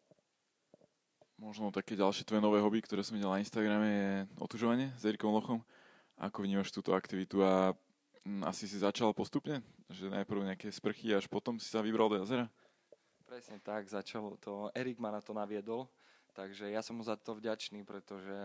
Možno 1.38 1.74
také 1.74 1.94
ďalšie 1.94 2.26
tvoje 2.26 2.42
nové 2.42 2.58
hobby, 2.58 2.82
ktoré 2.82 3.06
som 3.06 3.14
videl 3.14 3.30
na 3.30 3.42
Instagrame, 3.42 3.88
je 3.88 4.10
otužovanie 4.38 4.94
s 4.98 5.02
Erikom 5.06 5.30
Lochom. 5.30 5.62
Ako 6.18 6.42
vnímaš 6.46 6.70
túto 6.70 6.94
aktivitu 6.94 7.42
a 7.42 7.74
asi 8.46 8.70
si 8.70 8.78
začal 8.78 9.10
postupne? 9.14 9.62
Že 9.90 10.14
najprv 10.14 10.48
nejaké 10.54 10.68
sprchy, 10.70 11.12
až 11.12 11.26
potom 11.26 11.58
si 11.58 11.66
sa 11.66 11.82
vybral 11.82 12.06
do 12.08 12.22
jazera? 12.22 12.46
Presne 13.26 13.58
tak, 13.58 13.88
začalo 13.88 14.36
to. 14.36 14.68
Erik 14.76 15.00
ma 15.00 15.08
na 15.08 15.24
to 15.24 15.32
naviedol, 15.32 15.88
takže 16.36 16.68
ja 16.68 16.84
som 16.84 17.00
mu 17.00 17.04
za 17.04 17.16
to 17.16 17.34
vďačný, 17.34 17.82
pretože 17.82 18.36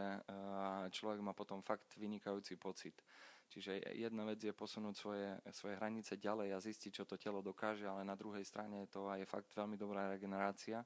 človek 0.96 1.20
má 1.20 1.36
potom 1.36 1.60
fakt 1.60 1.92
vynikajúci 2.00 2.56
pocit. 2.56 2.96
Čiže 3.48 3.80
jedna 3.96 4.28
vec 4.28 4.44
je 4.44 4.52
posunúť 4.52 4.96
svoje, 4.96 5.28
svoje 5.56 5.80
hranice 5.80 6.20
ďalej 6.20 6.52
a 6.52 6.60
zistiť, 6.60 6.92
čo 6.92 7.04
to 7.08 7.16
telo 7.16 7.40
dokáže, 7.40 7.88
ale 7.88 8.04
na 8.04 8.16
druhej 8.16 8.44
strane 8.44 8.84
je 8.84 8.92
to 8.92 9.08
aj 9.08 9.24
fakt 9.24 9.52
veľmi 9.56 9.80
dobrá 9.80 10.12
regenerácia. 10.12 10.84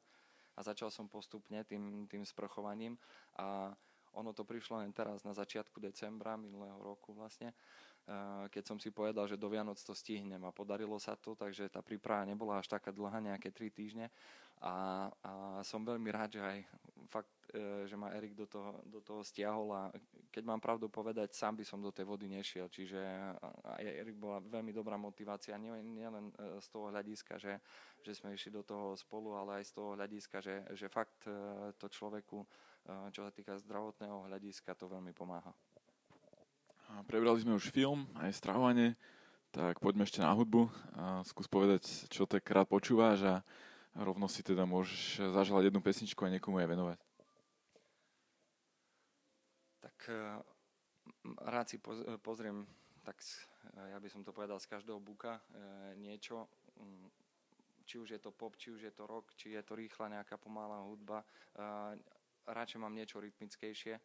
A 0.54 0.60
začal 0.62 0.94
som 0.94 1.10
postupne 1.10 1.64
tým, 1.66 2.06
tým 2.06 2.22
sprchovaním 2.22 3.00
a 3.40 3.74
ono 4.12 4.36
to 4.36 4.44
prišlo 4.44 4.84
len 4.84 4.92
teraz 4.92 5.24
na 5.24 5.32
začiatku 5.32 5.80
decembra 5.80 6.36
minulého 6.36 6.76
roku 6.84 7.16
vlastne 7.16 7.56
keď 8.52 8.64
som 8.66 8.78
si 8.82 8.90
povedal, 8.90 9.30
že 9.30 9.40
do 9.40 9.48
Vianoc 9.48 9.78
to 9.80 9.96
stihnem 9.96 10.42
a 10.44 10.52
podarilo 10.52 10.98
sa 10.98 11.16
to, 11.16 11.38
takže 11.38 11.70
tá 11.70 11.80
príprava 11.86 12.28
nebola 12.28 12.60
až 12.60 12.68
taká 12.68 12.90
dlhá, 12.92 13.22
nejaké 13.22 13.54
3 13.54 13.72
týždne 13.72 14.06
a, 14.62 15.10
a 15.26 15.32
som 15.66 15.82
veľmi 15.82 16.14
rád, 16.14 16.38
že 16.38 16.42
aj 16.46 16.60
fakt, 17.10 17.34
e, 17.50 17.90
že 17.90 17.98
ma 17.98 18.14
Erik 18.14 18.38
do 18.38 18.46
toho, 18.46 18.78
do 18.86 19.02
toho 19.02 19.26
stiahol 19.26 19.74
a 19.74 19.90
keď 20.30 20.44
mám 20.46 20.62
pravdu 20.62 20.86
povedať, 20.86 21.34
sám 21.34 21.58
by 21.58 21.66
som 21.66 21.82
do 21.82 21.90
tej 21.90 22.06
vody 22.06 22.30
nešiel, 22.30 22.70
čiže 22.70 23.02
aj 23.66 23.82
Erik 23.82 24.22
bola 24.22 24.38
veľmi 24.38 24.70
dobrá 24.70 25.02
motivácia, 25.02 25.58
nielen 25.58 25.82
nie, 25.82 26.06
nie 26.06 26.30
z 26.62 26.68
toho 26.70 26.94
hľadiska, 26.94 27.42
že, 27.42 27.58
že 28.06 28.14
sme 28.14 28.38
išli 28.38 28.54
do 28.54 28.62
toho 28.62 28.94
spolu, 28.94 29.34
ale 29.34 29.60
aj 29.60 29.66
z 29.66 29.72
toho 29.74 29.98
hľadiska, 29.98 30.38
že, 30.46 30.56
že 30.78 30.88
fakt 30.94 31.26
e, 31.26 31.34
to 31.82 31.90
človeku, 31.90 32.46
e, 32.46 32.48
čo 33.10 33.26
sa 33.26 33.34
týka 33.34 33.58
zdravotného 33.58 34.30
hľadiska, 34.30 34.78
to 34.78 34.86
veľmi 34.86 35.12
pomáha. 35.12 35.52
Prebrali 37.08 37.40
sme 37.40 37.56
už 37.56 37.72
film, 37.72 38.08
aj 38.20 38.36
stravovanie, 38.36 39.00
tak 39.52 39.80
poďme 39.80 40.04
ešte 40.04 40.24
na 40.24 40.32
hudbu. 40.32 40.68
A 40.96 41.24
skús 41.24 41.48
povedať, 41.48 41.88
čo 42.12 42.28
tak 42.28 42.48
rád 42.48 42.68
počúvaš 42.68 43.20
a 43.24 43.36
rovno 43.96 44.28
si 44.32 44.44
teda 44.44 44.64
môžeš 44.64 45.32
zaželať 45.32 45.72
jednu 45.72 45.84
pesničku 45.84 46.24
a 46.24 46.32
niekomu 46.32 46.60
aj 46.60 46.72
venovať. 46.72 47.00
Tak 49.84 49.98
e, 50.08 50.16
rád 51.48 51.68
si 51.68 51.78
pozriem, 52.24 52.64
tak 53.04 53.20
ja 53.92 53.98
by 54.00 54.08
som 54.08 54.24
to 54.24 54.36
povedal 54.36 54.60
z 54.60 54.72
každého 54.72 55.00
buka 55.00 55.40
e, 55.40 55.42
niečo, 56.00 56.48
či 57.84 58.00
už 58.00 58.16
je 58.16 58.22
to 58.24 58.32
pop, 58.32 58.56
či 58.56 58.72
už 58.72 58.88
je 58.88 58.94
to 58.96 59.04
rock, 59.04 59.36
či 59.36 59.52
je 59.52 59.64
to 59.64 59.76
rýchla 59.76 60.08
nejaká 60.08 60.40
pomalá 60.40 60.80
hudba. 60.84 61.24
E, 61.24 61.26
radšej 62.48 62.80
mám 62.80 62.96
niečo 62.96 63.20
rytmickejšie 63.20 64.00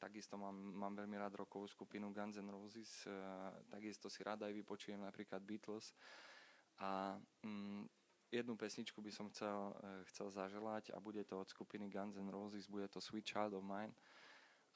takisto 0.00 0.40
mám, 0.40 0.56
mám 0.56 0.96
veľmi 0.96 1.20
rád 1.20 1.36
rokovú 1.36 1.68
skupinu 1.68 2.10
Guns 2.16 2.40
N' 2.40 2.48
Roses, 2.48 3.04
takisto 3.68 4.08
si 4.08 4.24
rád 4.24 4.48
aj 4.48 4.52
vypočujem 4.56 5.00
napríklad 5.00 5.44
Beatles. 5.44 5.92
A 6.80 7.20
um, 7.44 7.84
jednu 8.32 8.56
pesničku 8.56 9.04
by 9.04 9.12
som 9.12 9.28
chcel, 9.28 9.76
uh, 9.76 10.00
chcel 10.08 10.32
zaželať 10.32 10.96
a 10.96 11.00
bude 11.00 11.20
to 11.28 11.44
od 11.44 11.48
skupiny 11.48 11.92
Guns 11.92 12.16
N' 12.16 12.32
Roses, 12.32 12.64
bude 12.72 12.88
to 12.88 13.04
Sweet 13.04 13.28
Child 13.28 13.52
of 13.52 13.64
Mine. 13.64 13.92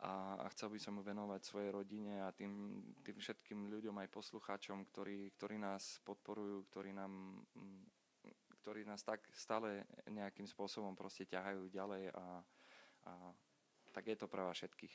A, 0.05 0.37
a 0.45 0.47
chcel 0.53 0.69
by 0.69 0.79
som 0.83 1.01
ju 1.01 1.03
venovať 1.07 1.41
svojej 1.41 1.71
rodine 1.73 2.21
a 2.21 2.29
tým, 2.35 2.83
tým 3.01 3.17
všetkým 3.17 3.73
ľuďom 3.73 3.95
aj 4.05 4.13
poslucháčom, 4.13 4.85
ktorí, 4.93 5.33
ktorí 5.39 5.57
nás 5.57 6.03
podporujú, 6.05 6.67
ktorí 6.69 6.93
nám 6.93 7.41
ktorí 8.65 8.81
nás 8.89 9.05
tak 9.05 9.21
stále 9.37 9.85
nejakým 10.09 10.49
spôsobom 10.49 10.97
proste 10.97 11.29
ťahajú 11.29 11.69
ďalej 11.69 12.09
a, 12.17 12.41
a 13.05 13.13
tak 13.95 14.11
je 14.11 14.17
to 14.19 14.27
pre 14.27 14.43
vás 14.43 14.59
všetkých. 14.59 14.95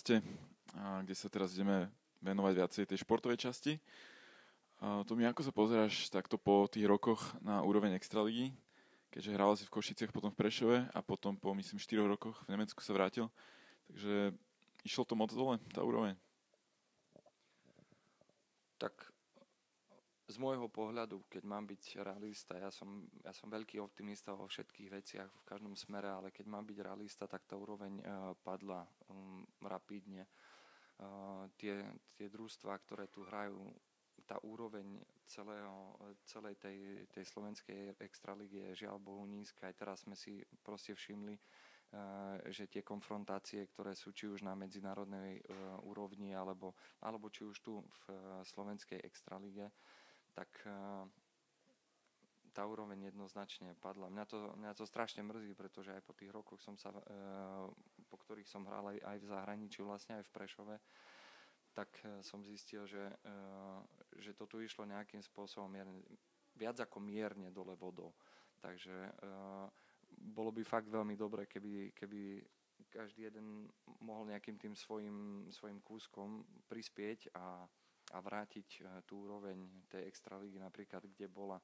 Podcaste, 0.00 0.24
kde 1.04 1.12
sa 1.12 1.28
teraz 1.28 1.52
ideme 1.52 1.92
venovať 2.24 2.52
viacej 2.56 2.84
tej 2.88 2.98
športovej 3.04 3.36
časti. 3.36 3.76
A 4.80 5.04
Tomi, 5.04 5.28
ako 5.28 5.44
sa 5.44 5.52
pozeráš 5.52 6.08
takto 6.08 6.40
po 6.40 6.64
tých 6.72 6.88
rokoch 6.88 7.20
na 7.44 7.60
úroveň 7.60 7.92
Extraligy? 8.00 8.48
Keďže 9.12 9.34
hral 9.36 9.52
si 9.60 9.68
v 9.68 9.76
Košiciach, 9.76 10.08
potom 10.08 10.32
v 10.32 10.40
Prešove 10.40 10.88
a 10.88 10.98
potom 11.04 11.36
po, 11.36 11.52
myslím, 11.52 11.76
4 11.76 12.00
rokoch 12.16 12.40
v 12.48 12.56
Nemecku 12.56 12.80
sa 12.80 12.96
vrátil. 12.96 13.28
Takže 13.92 14.32
išlo 14.88 15.04
to 15.04 15.20
moc 15.20 15.36
dole, 15.36 15.60
tá 15.76 15.84
úroveň? 15.84 16.16
Tak 18.80 19.09
z 20.30 20.38
môjho 20.38 20.70
pohľadu, 20.70 21.26
keď 21.26 21.42
mám 21.42 21.66
byť 21.66 21.98
realista, 22.06 22.54
ja 22.54 22.70
som, 22.70 23.10
ja 23.26 23.34
som 23.34 23.50
veľký 23.50 23.82
optimista 23.82 24.30
vo 24.30 24.46
všetkých 24.46 24.88
veciach, 24.88 25.26
v 25.26 25.48
každom 25.50 25.74
smere, 25.74 26.06
ale 26.06 26.30
keď 26.30 26.46
mám 26.46 26.62
byť 26.62 26.78
realista, 26.78 27.26
tak 27.26 27.50
tá 27.50 27.58
úroveň 27.58 27.98
uh, 27.98 28.30
padla 28.38 28.86
um, 29.10 29.42
rapidne. 29.66 30.30
Uh, 31.02 31.50
tie, 31.58 31.82
tie 32.14 32.30
družstvá, 32.30 32.78
ktoré 32.86 33.10
tu 33.10 33.26
hrajú, 33.26 33.58
tá 34.22 34.38
úroveň 34.46 35.02
celého, 35.26 35.98
celej 36.22 36.54
tej, 36.62 37.10
tej 37.10 37.24
slovenskej 37.26 37.98
extraligy 37.98 38.70
je 38.70 38.86
žiaľ 38.86 39.02
Bohu 39.02 39.26
nízka. 39.26 39.66
Aj 39.66 39.74
teraz 39.74 40.06
sme 40.06 40.14
si 40.14 40.38
proste 40.62 40.94
všimli, 40.94 41.34
uh, 41.34 42.38
že 42.54 42.70
tie 42.70 42.86
konfrontácie, 42.86 43.66
ktoré 43.66 43.98
sú 43.98 44.14
či 44.14 44.30
už 44.30 44.46
na 44.46 44.54
medzinárodnej 44.54 45.42
úrovni, 45.82 46.30
alebo, 46.38 46.78
alebo 47.02 47.26
či 47.34 47.42
už 47.42 47.58
tu 47.58 47.82
v 47.82 48.02
slovenskej 48.46 49.02
extralige, 49.02 49.66
tak 50.40 50.48
uh, 50.64 51.04
tá 52.56 52.64
úroveň 52.64 53.12
jednoznačne 53.12 53.76
padla. 53.76 54.08
Mňa 54.08 54.24
to, 54.24 54.38
mňa 54.56 54.72
to 54.72 54.88
strašne 54.88 55.20
mrzí, 55.20 55.52
pretože 55.52 55.92
aj 55.92 56.00
po 56.00 56.16
tých 56.16 56.32
rokoch 56.32 56.64
som 56.64 56.80
sa, 56.80 56.88
uh, 56.96 57.68
po 58.08 58.16
ktorých 58.16 58.48
som 58.48 58.64
hral 58.64 58.96
aj, 58.96 59.18
v 59.20 59.28
zahraničí, 59.28 59.84
vlastne 59.84 60.16
aj 60.16 60.24
v 60.24 60.32
Prešove, 60.32 60.76
tak 61.76 61.92
uh, 62.08 62.24
som 62.24 62.40
zistil, 62.40 62.88
že, 62.88 63.04
že 64.16 64.32
to 64.32 64.48
tu 64.48 64.64
išlo 64.64 64.88
nejakým 64.88 65.20
spôsobom 65.20 65.68
mierne, 65.68 66.00
viac 66.56 66.80
ako 66.80 67.04
mierne 67.04 67.52
dole 67.52 67.76
vodou. 67.76 68.16
Takže 68.60 68.92
bolo 70.20 70.52
by 70.52 70.60
fakt 70.68 70.92
veľmi 70.92 71.16
dobre, 71.16 71.48
keby, 71.48 71.96
keby 71.96 72.44
každý 72.92 73.30
jeden 73.32 73.70
mohol 74.04 74.28
nejakým 74.28 74.60
tým 74.60 74.74
svojim, 74.76 75.48
svojim 75.48 75.80
kúskom 75.80 76.44
prispieť 76.68 77.32
a, 77.32 77.64
a 78.10 78.18
vrátiť 78.18 78.68
uh, 78.82 79.00
tú 79.06 79.26
úroveň 79.26 79.86
tej 79.90 80.06
extraligy 80.06 80.58
napríklad, 80.58 81.06
kde 81.06 81.26
bola. 81.30 81.58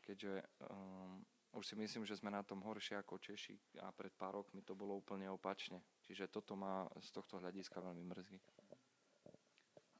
Keďže 0.00 0.42
um, 0.70 1.22
už 1.54 1.66
si 1.66 1.74
myslím, 1.74 2.06
že 2.06 2.14
sme 2.14 2.30
na 2.30 2.46
tom 2.46 2.62
horšie 2.62 2.94
ako 3.02 3.18
Češi 3.18 3.82
a 3.82 3.90
pred 3.90 4.14
pár 4.14 4.38
rokmi 4.38 4.62
to 4.62 4.78
bolo 4.78 4.94
úplne 4.94 5.26
opačne. 5.26 5.82
Čiže 6.06 6.30
toto 6.30 6.54
ma 6.54 6.86
z 7.02 7.08
tohto 7.10 7.42
hľadiska 7.42 7.82
veľmi 7.82 8.06
mrzí. 8.06 8.38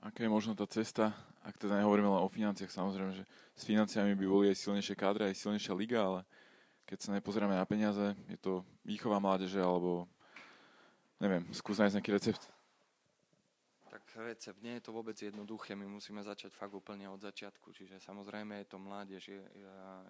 Aká 0.00 0.24
je 0.24 0.32
možno 0.32 0.56
tá 0.56 0.64
cesta, 0.64 1.12
ak 1.44 1.60
teda 1.60 1.76
nehovoríme 1.76 2.08
len 2.08 2.24
o 2.24 2.32
financiách, 2.32 2.72
samozrejme, 2.72 3.12
že 3.20 3.28
s 3.52 3.68
financiami 3.68 4.16
by 4.16 4.24
boli 4.24 4.48
aj 4.48 4.56
silnejšie 4.56 4.96
kádre, 4.96 5.28
aj 5.28 5.36
silnejšia 5.36 5.76
liga, 5.76 6.00
ale 6.00 6.20
keď 6.88 6.98
sa 7.04 7.10
nepozeráme 7.12 7.52
na 7.52 7.68
peniaze, 7.68 8.16
je 8.24 8.38
to 8.40 8.64
výchova 8.80 9.20
mládeže, 9.20 9.60
alebo 9.60 10.08
neviem, 11.20 11.44
skús 11.52 11.76
nájsť 11.76 12.00
nejaký 12.00 12.12
recept. 12.16 12.42
Recept, 14.18 14.58
nie 14.58 14.74
je 14.78 14.84
to 14.84 14.90
vôbec 14.90 15.14
jednoduché, 15.14 15.78
my 15.78 15.86
musíme 15.86 16.18
začať 16.26 16.50
fakt 16.50 16.74
úplne 16.74 17.06
od 17.06 17.22
začiatku, 17.22 17.70
čiže 17.70 18.02
samozrejme 18.02 18.58
je 18.58 18.66
to 18.66 18.78
mládež, 18.82 19.22
je, 19.22 19.38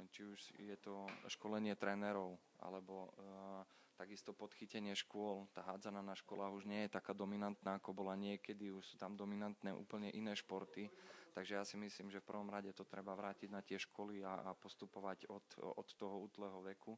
či 0.09 0.21
už 0.25 0.41
je 0.57 0.77
to 0.81 1.05
školenie 1.29 1.77
trénerov, 1.77 2.41
alebo 2.65 3.13
uh, 3.13 3.61
takisto 4.01 4.33
podchytenie 4.33 4.97
škôl, 4.97 5.45
tá 5.53 5.61
hádzana 5.61 6.01
na 6.01 6.17
školách 6.17 6.57
už 6.57 6.65
nie 6.65 6.89
je 6.89 6.97
taká 6.97 7.13
dominantná, 7.13 7.77
ako 7.77 7.93
bola 7.93 8.17
niekedy, 8.17 8.73
už 8.73 8.97
sú 8.97 8.97
tam 8.97 9.13
dominantné 9.13 9.77
úplne 9.77 10.09
iné 10.17 10.33
športy, 10.33 10.89
takže 11.37 11.61
ja 11.61 11.65
si 11.69 11.77
myslím, 11.77 12.09
že 12.09 12.25
v 12.25 12.29
prvom 12.33 12.49
rade 12.49 12.73
to 12.73 12.89
treba 12.89 13.13
vrátiť 13.13 13.53
na 13.53 13.61
tie 13.61 13.77
školy 13.77 14.25
a, 14.25 14.49
a 14.49 14.57
postupovať 14.57 15.29
od, 15.29 15.45
od 15.61 15.89
toho 16.01 16.25
útleho 16.25 16.65
veku 16.65 16.97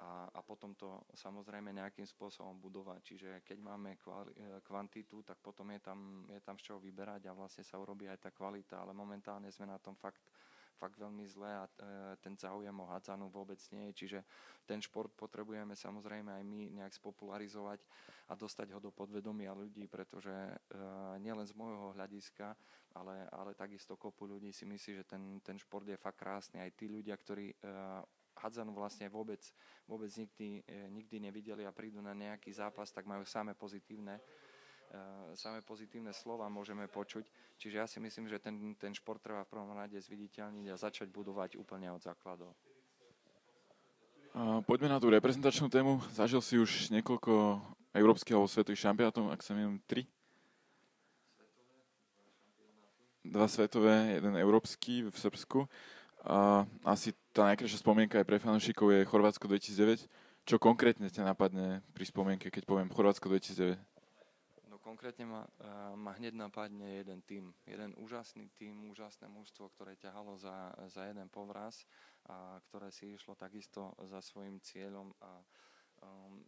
a, 0.00 0.30
a 0.32 0.40
potom 0.40 0.72
to 0.72 1.04
samozrejme 1.12 1.74
nejakým 1.74 2.08
spôsobom 2.08 2.56
budovať. 2.56 3.00
Čiže 3.04 3.30
keď 3.44 3.58
máme 3.60 4.00
kvali, 4.00 4.32
kvantitu, 4.64 5.20
tak 5.20 5.38
potom 5.44 5.68
je 5.76 5.80
tam, 5.84 6.24
je 6.32 6.40
tam 6.40 6.56
z 6.56 6.72
čoho 6.72 6.80
vyberať 6.80 7.28
a 7.28 7.36
vlastne 7.36 7.66
sa 7.66 7.76
urobí 7.76 8.08
aj 8.08 8.28
tá 8.28 8.30
kvalita, 8.32 8.80
ale 8.80 8.96
momentálne 8.96 9.52
sme 9.52 9.68
na 9.68 9.76
tom 9.76 9.94
fakt 9.96 10.24
fakt 10.82 10.98
veľmi 10.98 11.22
zle 11.30 11.46
a 11.46 11.62
e, 11.62 11.70
ten 12.18 12.34
záujem 12.34 12.74
o 12.74 12.90
hádzanú 12.90 13.30
vôbec 13.30 13.62
nie 13.70 13.94
je. 13.94 14.02
Čiže 14.02 14.18
ten 14.66 14.82
šport 14.82 15.14
potrebujeme 15.14 15.78
samozrejme 15.78 16.34
aj 16.34 16.42
my 16.42 16.60
nejak 16.82 16.98
spopularizovať 16.98 17.86
a 18.26 18.34
dostať 18.34 18.74
ho 18.74 18.82
do 18.82 18.90
podvedomia 18.90 19.54
ľudí, 19.54 19.86
pretože 19.86 20.34
e, 20.34 20.54
nielen 21.22 21.46
z 21.46 21.54
môjho 21.54 21.94
hľadiska, 21.94 22.58
ale, 22.98 23.30
ale 23.30 23.54
takisto 23.54 23.94
kopu 23.94 24.26
ľudí 24.26 24.50
si 24.50 24.66
myslí, 24.66 24.90
že 24.98 25.04
ten, 25.06 25.38
ten 25.38 25.54
šport 25.54 25.86
je 25.86 25.94
fakt 25.94 26.18
krásny. 26.18 26.58
Aj 26.58 26.74
tí 26.74 26.90
ľudia, 26.90 27.14
ktorí 27.14 27.54
e, 27.54 27.56
hádzanú 28.42 28.74
vlastne 28.74 29.06
vôbec, 29.06 29.40
vôbec 29.86 30.10
nikdy, 30.18 30.66
nikdy 30.90 31.16
nevideli 31.22 31.62
a 31.62 31.70
prídu 31.70 32.02
na 32.02 32.10
nejaký 32.12 32.50
zápas, 32.50 32.90
tak 32.90 33.06
majú 33.06 33.22
samé 33.22 33.54
pozitívne 33.54 34.18
Uh, 34.92 35.32
samé 35.40 35.64
pozitívne 35.64 36.12
slova 36.12 36.52
môžeme 36.52 36.84
počuť. 36.84 37.24
Čiže 37.56 37.76
ja 37.80 37.88
si 37.88 37.96
myslím, 37.96 38.28
že 38.28 38.36
ten, 38.36 38.76
ten 38.76 38.92
šport 38.92 39.24
treba 39.24 39.40
v 39.40 39.48
prvom 39.48 39.72
rade 39.72 39.96
zviditeľniť 39.96 40.68
a 40.68 40.76
začať 40.76 41.08
budovať 41.08 41.56
úplne 41.56 41.88
od 41.88 42.04
základov. 42.04 42.52
Poďme 44.68 44.92
na 44.92 45.00
tú 45.00 45.08
reprezentačnú 45.08 45.72
tému. 45.72 46.04
Zažil 46.12 46.44
si 46.44 46.60
už 46.60 46.92
niekoľko 46.92 47.56
európskych 47.96 48.36
alebo 48.36 48.52
svetových 48.52 48.84
šampionátov, 48.84 49.32
ak 49.32 49.40
sa 49.40 49.56
minul 49.56 49.80
tri? 49.88 50.04
Dva 53.24 53.48
svetové, 53.48 54.20
jeden 54.20 54.36
európsky 54.36 55.08
v 55.08 55.16
Srbsku. 55.16 55.58
A 56.22 56.62
asi 56.86 57.10
tá 57.34 57.50
najkrajšia 57.50 57.82
spomienka 57.82 58.22
aj 58.22 58.26
pre 58.28 58.38
fanúšikov 58.38 58.94
je 58.94 59.08
Chorvátsko 59.08 59.50
2009. 59.50 60.06
Čo 60.42 60.58
konkrétne 60.58 61.10
ťa 61.10 61.26
napadne 61.26 61.82
pri 61.94 62.04
spomienke, 62.06 62.50
keď 62.50 62.62
poviem 62.66 62.90
Chorvátsko 62.90 63.30
2009? 63.30 63.78
konkrétne 64.82 65.24
ma, 65.24 65.42
uh, 65.46 65.94
ma 65.94 66.12
hneď 66.18 66.34
napadne 66.36 67.00
jeden 67.00 67.22
tým. 67.22 67.54
Jeden 67.64 67.94
úžasný 67.96 68.50
tým, 68.58 68.90
úžasné 68.90 69.30
mužstvo, 69.30 69.70
ktoré 69.72 69.96
ťahalo 69.96 70.36
za, 70.36 70.74
za 70.90 71.06
jeden 71.08 71.30
povraz 71.30 71.86
a 72.28 72.58
ktoré 72.68 72.90
si 72.90 73.14
išlo 73.14 73.38
takisto 73.38 73.94
za 74.10 74.18
svojim 74.20 74.58
cieľom 74.60 75.14
a 75.22 75.30
um, 76.02 76.42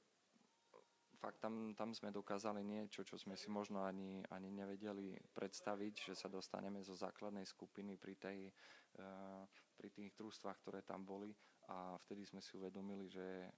fakt 1.22 1.40
tam, 1.40 1.72
tam 1.72 1.94
sme 1.94 2.12
dokázali 2.12 2.60
niečo, 2.60 3.06
čo 3.06 3.16
sme 3.16 3.38
si 3.38 3.48
možno 3.48 3.80
ani, 3.80 4.20
ani 4.28 4.50
nevedeli 4.50 5.14
predstaviť, 5.32 6.12
že 6.12 6.14
sa 6.18 6.28
dostaneme 6.28 6.82
zo 6.84 6.92
základnej 6.92 7.46
skupiny 7.48 7.96
pri, 7.96 8.14
tej, 8.18 8.38
uh, 9.00 9.46
pri 9.84 9.92
tých 9.92 10.16
družstvách, 10.16 10.64
ktoré 10.64 10.80
tam 10.80 11.04
boli 11.04 11.36
a 11.68 12.00
vtedy 12.08 12.24
sme 12.24 12.40
si 12.40 12.56
uvedomili, 12.56 13.04
že 13.04 13.52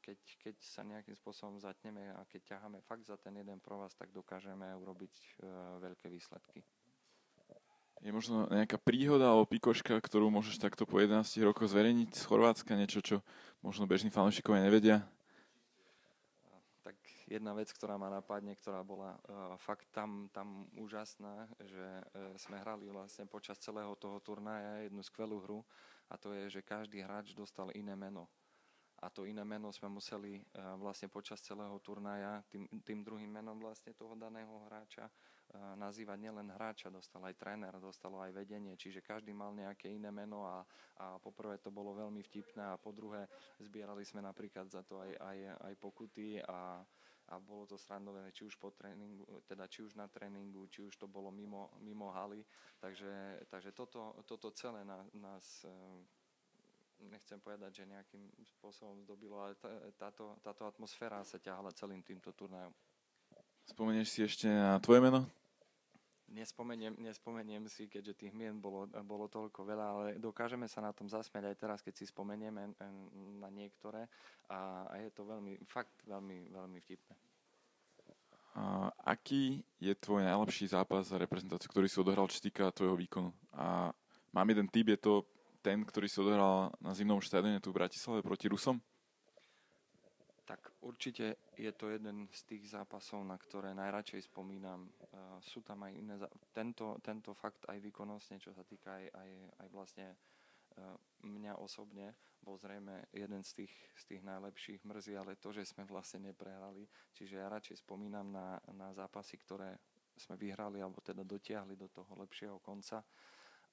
keď, 0.00 0.16
keď 0.40 0.56
sa 0.64 0.80
nejakým 0.88 1.12
spôsobom 1.12 1.60
zatneme 1.60 2.16
a 2.16 2.24
keď 2.24 2.56
ťaháme 2.56 2.80
fakt 2.80 3.04
za 3.04 3.20
ten 3.20 3.36
jeden 3.36 3.60
provaz, 3.60 3.92
tak 3.92 4.08
dokážeme 4.08 4.72
urobiť 4.72 5.12
uh, 5.44 5.76
veľké 5.84 6.08
výsledky. 6.08 6.64
Je 8.00 8.08
možno 8.08 8.48
nejaká 8.48 8.80
príhoda 8.80 9.28
alebo 9.28 9.52
pikoška, 9.52 10.00
ktorú 10.00 10.32
môžeš 10.32 10.64
takto 10.64 10.88
po 10.88 10.96
11 10.96 11.28
rokoch 11.44 11.68
zverejniť 11.68 12.08
z 12.08 12.24
Chorvátska, 12.24 12.72
niečo, 12.72 13.04
čo 13.04 13.16
možno 13.60 13.84
bežní 13.84 14.08
fanúšikovia 14.08 14.64
nevedia? 14.64 15.04
Jedna 17.26 17.50
vec, 17.58 17.74
ktorá 17.74 17.98
ma 17.98 18.06
napadne, 18.06 18.54
ktorá 18.54 18.86
bola 18.86 19.18
uh, 19.18 19.58
fakt 19.58 19.90
tam, 19.90 20.30
tam 20.30 20.70
úžasná, 20.78 21.50
že 21.58 21.86
uh, 21.98 22.30
sme 22.38 22.62
hrali 22.62 22.86
vlastne 22.86 23.26
počas 23.26 23.58
celého 23.58 23.98
toho 23.98 24.22
turnaja 24.22 24.86
jednu 24.86 25.02
skvelú 25.02 25.42
hru 25.42 25.60
a 26.06 26.14
to 26.14 26.30
je, 26.30 26.46
že 26.46 26.62
každý 26.62 27.02
hráč 27.02 27.34
dostal 27.34 27.74
iné 27.74 27.98
meno. 27.98 28.30
A 29.02 29.10
to 29.10 29.26
iné 29.26 29.42
meno 29.42 29.74
sme 29.74 29.90
museli 29.90 30.38
uh, 30.38 30.78
vlastne 30.78 31.10
počas 31.10 31.42
celého 31.42 31.74
turnaja 31.82 32.46
tým, 32.46 32.70
tým 32.86 33.02
druhým 33.02 33.28
menom 33.28 33.58
vlastne 33.58 33.90
toho 33.90 34.14
daného 34.14 34.62
hráča 34.70 35.10
uh, 35.10 35.74
nazývať 35.74 36.30
nielen 36.30 36.54
hráča, 36.54 36.94
dostal 36.94 37.26
aj 37.26 37.34
tréner, 37.42 37.74
dostalo 37.82 38.22
aj 38.22 38.38
vedenie, 38.38 38.78
čiže 38.78 39.02
každý 39.02 39.34
mal 39.34 39.50
nejaké 39.50 39.90
iné 39.90 40.14
meno 40.14 40.46
a, 40.46 40.62
a 41.02 41.18
poprvé 41.18 41.58
to 41.58 41.74
bolo 41.74 41.90
veľmi 41.90 42.22
vtipné 42.22 42.70
a 42.70 42.78
po 42.78 42.94
druhé 42.94 43.26
zbierali 43.58 44.06
sme 44.06 44.22
napríklad 44.22 44.70
za 44.70 44.86
to 44.86 45.02
aj, 45.02 45.10
aj, 45.18 45.38
aj 45.58 45.74
pokuty 45.82 46.38
a, 46.46 46.86
a 47.28 47.38
bolo 47.42 47.66
to 47.66 47.74
srandové, 47.74 48.30
či 48.30 48.46
už 48.46 48.54
po 48.56 48.70
tréningu, 48.70 49.26
teda 49.46 49.66
či 49.66 49.82
už 49.82 49.98
na 49.98 50.06
tréningu, 50.06 50.70
či 50.70 50.86
už 50.86 50.94
to 50.94 51.10
bolo 51.10 51.34
mimo, 51.34 51.74
mimo 51.82 52.10
haly, 52.14 52.46
takže, 52.78 53.42
takže 53.50 53.74
toto, 53.74 54.14
toto 54.26 54.54
celé 54.54 54.86
nás, 54.86 55.02
nás 55.14 55.66
nechcem 57.10 57.40
povedať, 57.42 57.82
že 57.82 57.92
nejakým 57.92 58.24
spôsobom 58.56 59.02
zdobilo, 59.04 59.42
ale 59.42 59.58
táto, 59.98 60.38
táto 60.40 60.64
atmosféra 60.64 61.20
sa 61.26 61.36
ťahala 61.36 61.74
celým 61.74 62.00
týmto 62.00 62.32
turnajom. 62.32 62.72
Spomenieš 63.66 64.08
si 64.14 64.20
ešte 64.22 64.46
na 64.46 64.78
tvoje 64.78 65.02
meno? 65.02 65.26
Nespomeniem, 66.26 66.98
nespomeniem 66.98 67.70
si, 67.70 67.86
keďže 67.86 68.26
tých 68.26 68.34
mien 68.34 68.58
bolo, 68.58 68.90
bolo 69.06 69.30
toľko 69.30 69.62
veľa, 69.62 69.86
ale 69.86 70.06
dokážeme 70.18 70.66
sa 70.66 70.82
na 70.82 70.90
tom 70.90 71.06
zasmiať 71.06 71.54
aj 71.54 71.56
teraz, 71.56 71.78
keď 71.86 71.94
si 72.02 72.04
spomenieme 72.10 72.66
na 73.38 73.48
niektoré 73.54 74.10
a, 74.50 74.90
a 74.90 74.94
je 74.98 75.10
to 75.14 75.22
veľmi, 75.22 75.62
fakt 75.70 75.94
veľmi, 76.02 76.50
veľmi 76.50 76.78
vtipné. 76.82 77.14
A 78.56 78.88
aký 79.04 79.60
je 79.76 79.92
tvoj 79.92 80.24
najlepší 80.24 80.72
zápas 80.72 81.04
za 81.04 81.20
reprezentáciu, 81.20 81.68
ktorý 81.68 81.86
si 81.92 82.00
odohral, 82.00 82.26
čo 82.26 82.40
týka 82.40 82.72
tvojho 82.72 82.96
výkonu? 82.96 83.30
A 83.52 83.92
mám 84.32 84.48
jeden 84.48 84.66
typ, 84.72 84.88
je 84.88 84.98
to 84.98 85.28
ten, 85.60 85.84
ktorý 85.84 86.08
si 86.08 86.18
odohral 86.24 86.72
na 86.80 86.96
zimnom 86.96 87.20
štadióne 87.20 87.60
tu 87.60 87.70
v 87.70 87.84
Bratislave 87.84 88.24
proti 88.24 88.48
Rusom? 88.48 88.80
Určite 90.86 91.50
je 91.58 91.72
to 91.74 91.90
jeden 91.90 92.30
z 92.30 92.40
tých 92.46 92.70
zápasov, 92.70 93.26
na 93.26 93.34
ktoré 93.34 93.74
najradšej 93.74 94.30
spomínam. 94.30 94.86
Uh, 94.86 95.34
sú 95.42 95.58
tam 95.66 95.82
aj 95.82 95.92
iné, 95.98 96.14
tento, 96.54 96.94
tento 97.02 97.34
fakt 97.34 97.66
aj 97.66 97.82
výkonnostne, 97.82 98.38
čo 98.38 98.54
sa 98.54 98.62
týka 98.62 98.94
aj, 98.94 99.04
aj, 99.10 99.30
aj 99.66 99.68
vlastne 99.74 100.06
uh, 100.78 100.94
mňa 101.26 101.58
osobne, 101.58 102.14
bol 102.38 102.54
zrejme 102.54 103.10
jeden 103.10 103.42
z 103.42 103.66
tých, 103.66 103.74
z 103.98 104.02
tých 104.14 104.22
najlepších 104.22 104.86
mrzí, 104.86 105.18
ale 105.18 105.34
to, 105.42 105.50
že 105.50 105.66
sme 105.66 105.82
vlastne 105.82 106.30
neprehrali. 106.30 106.86
Čiže 107.18 107.42
ja 107.42 107.50
radšej 107.50 107.82
spomínam 107.82 108.30
na, 108.30 108.62
na 108.70 108.94
zápasy, 108.94 109.42
ktoré 109.42 109.82
sme 110.14 110.38
vyhrali 110.38 110.78
alebo 110.78 111.02
teda 111.02 111.26
dotiahli 111.26 111.74
do 111.74 111.90
toho 111.90 112.08
lepšieho 112.22 112.62
konca. 112.62 113.02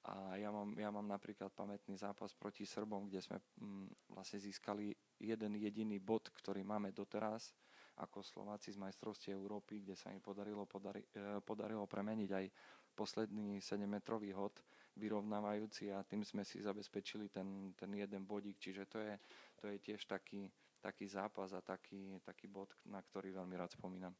A 0.04 0.36
ja 0.36 0.52
mám, 0.52 0.76
ja 0.76 0.92
mám 0.92 1.08
napríklad 1.08 1.48
pamätný 1.56 1.96
zápas 1.96 2.36
proti 2.36 2.68
Srbom, 2.68 3.08
kde 3.08 3.24
sme 3.24 3.40
mm, 3.40 4.12
vlastne 4.12 4.36
získali 4.36 4.92
jeden 5.16 5.56
jediný 5.56 5.96
bod, 5.96 6.28
ktorý 6.28 6.60
máme 6.60 6.92
doteraz 6.92 7.56
ako 7.96 8.20
Slováci 8.20 8.74
z 8.74 8.78
majstrovstie 8.82 9.32
Európy, 9.32 9.80
kde 9.80 9.96
sa 9.96 10.10
mi 10.10 10.20
podarilo, 10.20 10.66
podari, 10.66 11.08
e, 11.14 11.40
podarilo 11.40 11.86
premeniť 11.86 12.30
aj 12.36 12.46
posledný 12.92 13.62
7-metrový 13.62 14.34
hod 14.34 14.60
vyrovnávajúci 14.94 15.90
a 15.90 16.04
tým 16.06 16.22
sme 16.22 16.46
si 16.46 16.62
zabezpečili 16.62 17.30
ten, 17.30 17.72
ten 17.74 17.90
jeden 17.94 18.26
bodík. 18.26 18.58
Čiže 18.58 18.82
to 18.86 18.98
je, 19.02 19.14
to 19.58 19.64
je 19.70 19.76
tiež 19.82 20.04
taký, 20.06 20.50
taký 20.84 21.08
zápas 21.08 21.50
a 21.56 21.64
taký, 21.64 22.20
taký 22.22 22.46
bod, 22.46 22.70
na 22.86 23.02
ktorý 23.02 23.34
veľmi 23.34 23.54
rád 23.56 23.74
spomínam. 23.74 24.14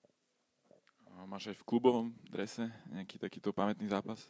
Máš 1.29 1.55
aj 1.55 1.57
v 1.63 1.67
klubovom 1.69 2.07
drese 2.27 2.73
nejaký 2.91 3.21
takýto 3.23 3.55
pamätný 3.55 3.87
zápas? 3.87 4.27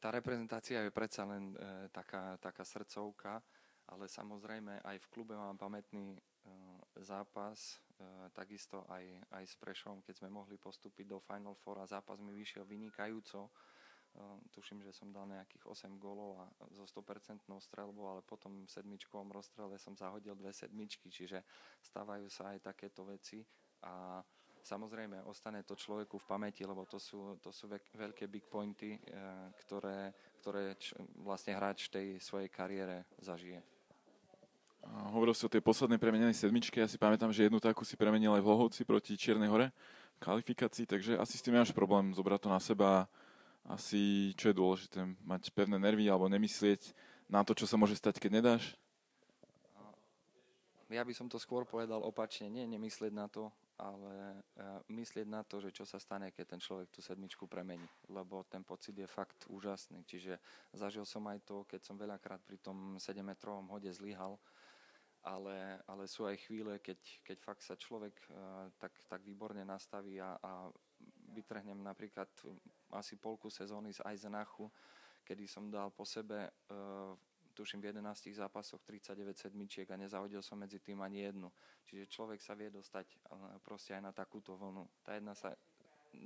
Tá 0.00 0.08
reprezentácia 0.08 0.80
je 0.80 0.90
predsa 0.90 1.28
len 1.28 1.52
e, 1.52 1.86
taká, 1.92 2.40
taká 2.40 2.64
srdcovka, 2.64 3.44
ale 3.92 4.08
samozrejme 4.08 4.80
aj 4.80 4.96
v 4.96 5.10
klube 5.12 5.36
mám 5.36 5.60
pamätný 5.60 6.16
e, 6.16 6.20
zápas, 7.04 7.76
e, 8.00 8.32
takisto 8.32 8.88
aj, 8.88 9.04
aj 9.36 9.44
s 9.44 9.54
Prešom, 9.60 10.00
keď 10.00 10.24
sme 10.24 10.32
mohli 10.32 10.56
postúpiť 10.56 11.04
do 11.04 11.20
Final 11.20 11.52
Four 11.52 11.84
a 11.84 11.90
zápas 11.90 12.16
mi 12.24 12.32
vyšiel 12.32 12.64
vynikajúco. 12.64 13.46
E, 13.46 13.50
tuším, 14.48 14.80
že 14.80 14.96
som 14.96 15.12
dal 15.12 15.28
nejakých 15.28 15.68
8 15.68 16.00
gólov 16.00 16.40
a 16.40 16.46
so 16.72 16.88
100% 16.88 17.44
strelbou, 17.60 18.08
ale 18.08 18.22
potom 18.24 18.64
v 18.64 18.72
sedmičkovom 18.72 19.28
rozstrele 19.28 19.76
som 19.76 19.92
zahodil 19.92 20.32
dve 20.32 20.56
sedmičky, 20.56 21.12
čiže 21.12 21.44
stávajú 21.84 22.32
sa 22.32 22.56
aj 22.56 22.72
takéto 22.72 23.04
veci 23.04 23.44
a 23.84 24.24
Samozrejme, 24.60 25.24
ostane 25.24 25.64
to 25.64 25.72
človeku 25.72 26.20
v 26.20 26.28
pamäti, 26.28 26.68
lebo 26.68 26.84
to 26.84 27.00
sú, 27.00 27.40
to 27.40 27.48
sú 27.48 27.64
veľké 27.96 28.28
big 28.28 28.44
pointy, 28.44 28.96
eh, 28.96 29.00
ktoré, 29.64 30.12
ktoré 30.40 30.76
č, 30.76 30.92
vlastne 31.24 31.56
hráč 31.56 31.88
v 31.88 31.92
tej 31.96 32.06
svojej 32.20 32.48
kariére 32.52 33.08
zažije. 33.24 33.64
Hovoril 35.12 35.36
si 35.36 35.44
o 35.44 35.52
tej 35.52 35.60
poslednej 35.60 36.00
premenenej 36.00 36.32
sedmičke, 36.32 36.80
ja 36.80 36.88
si 36.88 36.96
pamätám, 36.96 37.28
že 37.32 37.44
jednu 37.44 37.60
takú 37.60 37.84
si 37.84 38.00
premenil 38.00 38.32
aj 38.32 38.40
v 38.40 38.48
Lohovci 38.48 38.88
proti 38.88 39.12
Čiernej 39.12 39.52
hore 39.52 39.68
v 40.16 40.18
kvalifikácii, 40.24 40.88
takže 40.88 41.20
asi 41.20 41.36
s 41.36 41.44
tým 41.44 41.56
máš 41.56 41.72
problém 41.76 42.16
zobrať 42.16 42.40
to 42.40 42.48
na 42.48 42.60
seba. 42.60 43.04
Asi, 43.68 44.32
čo 44.40 44.48
je 44.48 44.56
dôležité, 44.56 45.04
mať 45.20 45.52
pevné 45.52 45.76
nervy 45.76 46.08
alebo 46.08 46.32
nemyslieť 46.32 46.96
na 47.28 47.44
to, 47.44 47.52
čo 47.52 47.68
sa 47.68 47.76
môže 47.76 47.92
stať, 47.92 48.16
keď 48.16 48.40
nedáš? 48.40 48.72
Ja 50.88 51.04
by 51.04 51.12
som 51.12 51.28
to 51.28 51.36
skôr 51.36 51.68
povedal 51.68 52.00
opačne, 52.02 52.48
nie 52.48 52.64
nemyslieť 52.66 53.12
na 53.12 53.28
to, 53.28 53.52
ale 53.80 54.36
e, 54.36 54.38
myslieť 54.92 55.24
na 55.24 55.40
to, 55.40 55.56
že 55.58 55.72
čo 55.72 55.88
sa 55.88 55.96
stane, 55.96 56.28
keď 56.30 56.56
ten 56.56 56.60
človek 56.60 56.92
tú 56.92 57.00
sedmičku 57.00 57.48
premení, 57.48 57.88
lebo 58.12 58.44
ten 58.44 58.60
pocit 58.60 58.92
je 58.92 59.08
fakt 59.08 59.48
úžasný. 59.48 60.04
Čiže 60.04 60.36
zažil 60.76 61.08
som 61.08 61.24
aj 61.32 61.40
to, 61.48 61.64
keď 61.64 61.80
som 61.80 61.96
veľakrát 61.96 62.44
pri 62.44 62.60
tom 62.60 63.00
7-metrovom 63.00 63.72
hode 63.72 63.88
zlyhal, 63.88 64.36
ale, 65.24 65.80
ale 65.88 66.04
sú 66.08 66.24
aj 66.28 66.36
chvíle, 66.44 66.80
keď, 66.80 67.00
keď 67.24 67.38
fakt 67.40 67.60
sa 67.60 67.76
človek 67.76 68.16
uh, 68.32 68.72
tak, 68.80 68.96
tak 69.04 69.20
výborne 69.20 69.60
nastaví 69.68 70.16
a, 70.16 70.32
a 70.40 70.72
vytrhnem 71.36 71.76
napríklad 71.76 72.28
asi 72.96 73.20
polku 73.20 73.52
sezóny 73.52 73.92
z 73.92 74.00
Eisenachu, 74.08 74.72
kedy 75.20 75.44
som 75.44 75.68
dal 75.68 75.92
po 75.92 76.08
sebe 76.08 76.48
uh, 76.48 77.12
tuším 77.60 77.84
v 77.84 77.92
11 77.92 78.40
zápasoch 78.40 78.80
39 78.88 79.36
sedmičiek 79.36 79.84
a 79.92 80.00
nezahodil 80.00 80.40
som 80.40 80.56
medzi 80.56 80.80
tým 80.80 81.04
ani 81.04 81.28
jednu. 81.28 81.52
Čiže 81.84 82.08
človek 82.08 82.40
sa 82.40 82.56
vie 82.56 82.72
dostať 82.72 83.20
proste 83.60 83.92
aj 83.92 84.02
na 84.08 84.12
takúto 84.16 84.56
vlnu. 84.56 84.88
Tá 85.04 85.12
jedna 85.12 85.36
sa, 85.36 85.52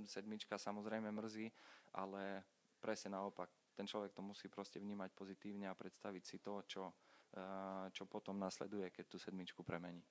sedmička 0.06 0.54
samozrejme 0.54 1.10
mrzí, 1.10 1.50
ale 1.98 2.46
presne 2.78 3.18
naopak. 3.18 3.50
Ten 3.74 3.90
človek 3.90 4.14
to 4.14 4.22
musí 4.22 4.46
proste 4.46 4.78
vnímať 4.78 5.10
pozitívne 5.10 5.66
a 5.66 5.74
predstaviť 5.74 6.22
si 6.22 6.38
to, 6.38 6.62
čo, 6.70 6.94
eh, 7.34 7.90
čo 7.90 8.06
potom 8.06 8.38
nasleduje, 8.38 8.94
keď 8.94 9.04
tú 9.10 9.18
sedmičku 9.18 9.66
premení. 9.66 10.06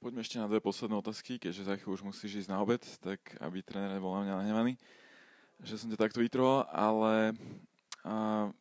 Poďme 0.00 0.24
ešte 0.24 0.40
na 0.40 0.48
dve 0.48 0.60
posledné 0.64 0.96
otázky, 1.00 1.40
keďže 1.40 1.64
za 1.64 1.76
už 1.80 2.04
musíš 2.04 2.44
ísť 2.44 2.52
na 2.52 2.60
obed, 2.60 2.80
tak 3.00 3.20
aby 3.40 3.64
tréner 3.64 3.92
nebol 3.96 4.12
na 4.16 4.24
mňa 4.24 4.34
nahnevaný, 4.36 4.72
že 5.64 5.80
som 5.80 5.88
ťa 5.88 5.96
takto 5.96 6.20
vytroval, 6.20 6.68
ale 6.68 7.32
a, 8.04 8.52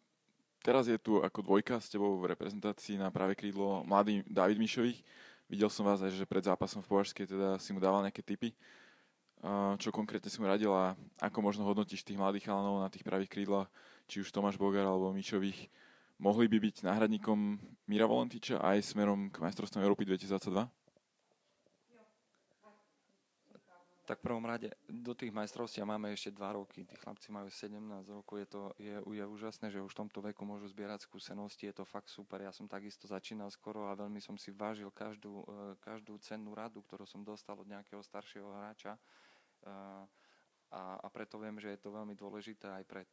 Teraz 0.63 0.87
je 0.87 0.95
tu 0.95 1.19
ako 1.19 1.43
dvojka 1.43 1.75
s 1.83 1.91
tebou 1.91 2.15
v 2.23 2.31
reprezentácii 2.31 2.95
na 2.95 3.11
práve 3.11 3.35
krídlo 3.35 3.83
mladý 3.83 4.23
David 4.23 4.55
Mišových. 4.63 5.03
Videl 5.51 5.67
som 5.67 5.83
vás 5.83 5.99
aj, 5.99 6.15
že 6.15 6.23
pred 6.23 6.39
zápasom 6.39 6.79
v 6.79 6.87
Považskej 6.87 7.27
teda 7.27 7.59
si 7.59 7.75
mu 7.75 7.83
dával 7.83 7.99
nejaké 7.99 8.23
tipy. 8.23 8.55
Čo 9.75 9.91
konkrétne 9.91 10.31
si 10.31 10.39
mu 10.39 10.47
radil 10.47 10.71
a 10.71 10.95
ako 11.19 11.43
možno 11.43 11.67
hodnotíš 11.67 12.07
tých 12.07 12.15
mladých 12.15 12.47
chalanov 12.47 12.79
na 12.79 12.87
tých 12.87 13.03
pravých 13.03 13.27
krídlach, 13.27 13.67
či 14.07 14.23
už 14.23 14.31
Tomáš 14.31 14.55
Bogar 14.55 14.87
alebo 14.87 15.11
Mišových, 15.11 15.67
mohli 16.15 16.47
by 16.47 16.63
byť 16.63 16.87
náhradníkom 16.87 17.59
Mira 17.91 18.07
Volentiča 18.07 18.63
aj 18.63 18.87
smerom 18.87 19.35
k 19.35 19.43
majstrovstvom 19.43 19.83
Európy 19.83 20.07
2022? 20.07 20.63
Tak 24.03 24.19
v 24.19 24.27
prvom 24.27 24.43
rade 24.43 24.67
do 24.91 25.15
tých 25.15 25.31
majstrovstiev 25.31 25.87
máme 25.87 26.11
ešte 26.11 26.35
2 26.35 26.59
roky. 26.59 26.83
Tí 26.83 26.95
chlapci 26.99 27.31
majú 27.31 27.47
17 27.47 27.79
rokov. 28.11 28.35
Je, 28.35 28.47
to, 28.51 28.61
je, 28.75 28.95
je 28.99 29.23
úžasné, 29.23 29.71
že 29.71 29.79
už 29.79 29.95
v 29.95 29.99
tomto 30.03 30.19
veku 30.19 30.43
môžu 30.43 30.67
zbierať 30.67 31.07
skúsenosti. 31.07 31.71
Je 31.71 31.75
to 31.79 31.87
fakt 31.87 32.11
super. 32.11 32.43
Ja 32.43 32.51
som 32.51 32.67
takisto 32.67 33.07
začínal 33.07 33.47
skoro 33.47 33.87
a 33.87 33.95
veľmi 33.95 34.19
som 34.19 34.35
si 34.35 34.51
vážil 34.51 34.91
každú, 34.91 35.47
e, 35.47 35.79
každú 35.79 36.19
cennú 36.19 36.51
radu, 36.51 36.83
ktorú 36.83 37.07
som 37.07 37.23
dostal 37.23 37.55
od 37.55 37.63
nejakého 37.63 38.03
staršieho 38.03 38.51
hráča. 38.51 38.99
E, 38.99 39.01
a, 40.75 40.99
a 40.99 41.07
preto 41.07 41.39
viem, 41.39 41.55
že 41.55 41.71
je 41.71 41.79
to 41.79 41.95
veľmi 41.95 42.11
dôležité 42.19 42.75
aj 42.75 42.83
pre 42.83 43.07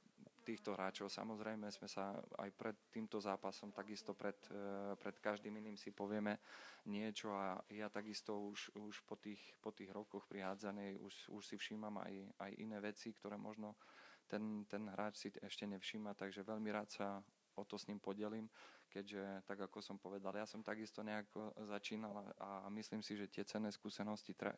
týchto 0.50 0.74
hráčov. 0.74 1.06
Samozrejme 1.06 1.70
sme 1.70 1.86
sa 1.86 2.18
aj 2.42 2.50
pred 2.58 2.74
týmto 2.90 3.22
zápasom, 3.22 3.70
takisto 3.70 4.18
pred, 4.18 4.34
e, 4.50 4.98
pred 4.98 5.14
každým 5.22 5.54
iným 5.62 5.78
si 5.78 5.94
povieme 5.94 6.42
niečo 6.90 7.30
a 7.30 7.54
ja 7.70 7.86
takisto 7.86 8.50
už, 8.50 8.74
už 8.74 9.06
po, 9.06 9.14
tých, 9.14 9.38
po 9.62 9.70
tých 9.70 9.94
rokoch 9.94 10.26
prihádzanej 10.26 10.98
už, 10.98 11.14
už 11.30 11.42
si 11.46 11.54
všímam 11.54 12.02
aj, 12.02 12.14
aj 12.42 12.50
iné 12.58 12.82
veci, 12.82 13.14
ktoré 13.14 13.38
možno 13.38 13.78
ten, 14.26 14.66
ten 14.66 14.90
hráč 14.90 15.14
si 15.22 15.28
ešte 15.38 15.70
nevšíma, 15.70 16.18
takže 16.18 16.42
veľmi 16.42 16.70
rád 16.74 16.90
sa 16.90 17.08
o 17.54 17.62
to 17.62 17.78
s 17.78 17.86
ním 17.86 18.02
podelím, 18.02 18.50
keďže, 18.90 19.46
tak 19.46 19.70
ako 19.70 19.78
som 19.78 19.96
povedal, 19.98 20.34
ja 20.34 20.46
som 20.46 20.62
takisto 20.62 21.02
nejako 21.02 21.54
začínal 21.66 22.34
a, 22.38 22.66
myslím 22.74 23.02
si, 23.02 23.14
že 23.14 23.30
tie 23.30 23.46
cenné 23.46 23.70
skúsenosti 23.70 24.34
tre, 24.34 24.54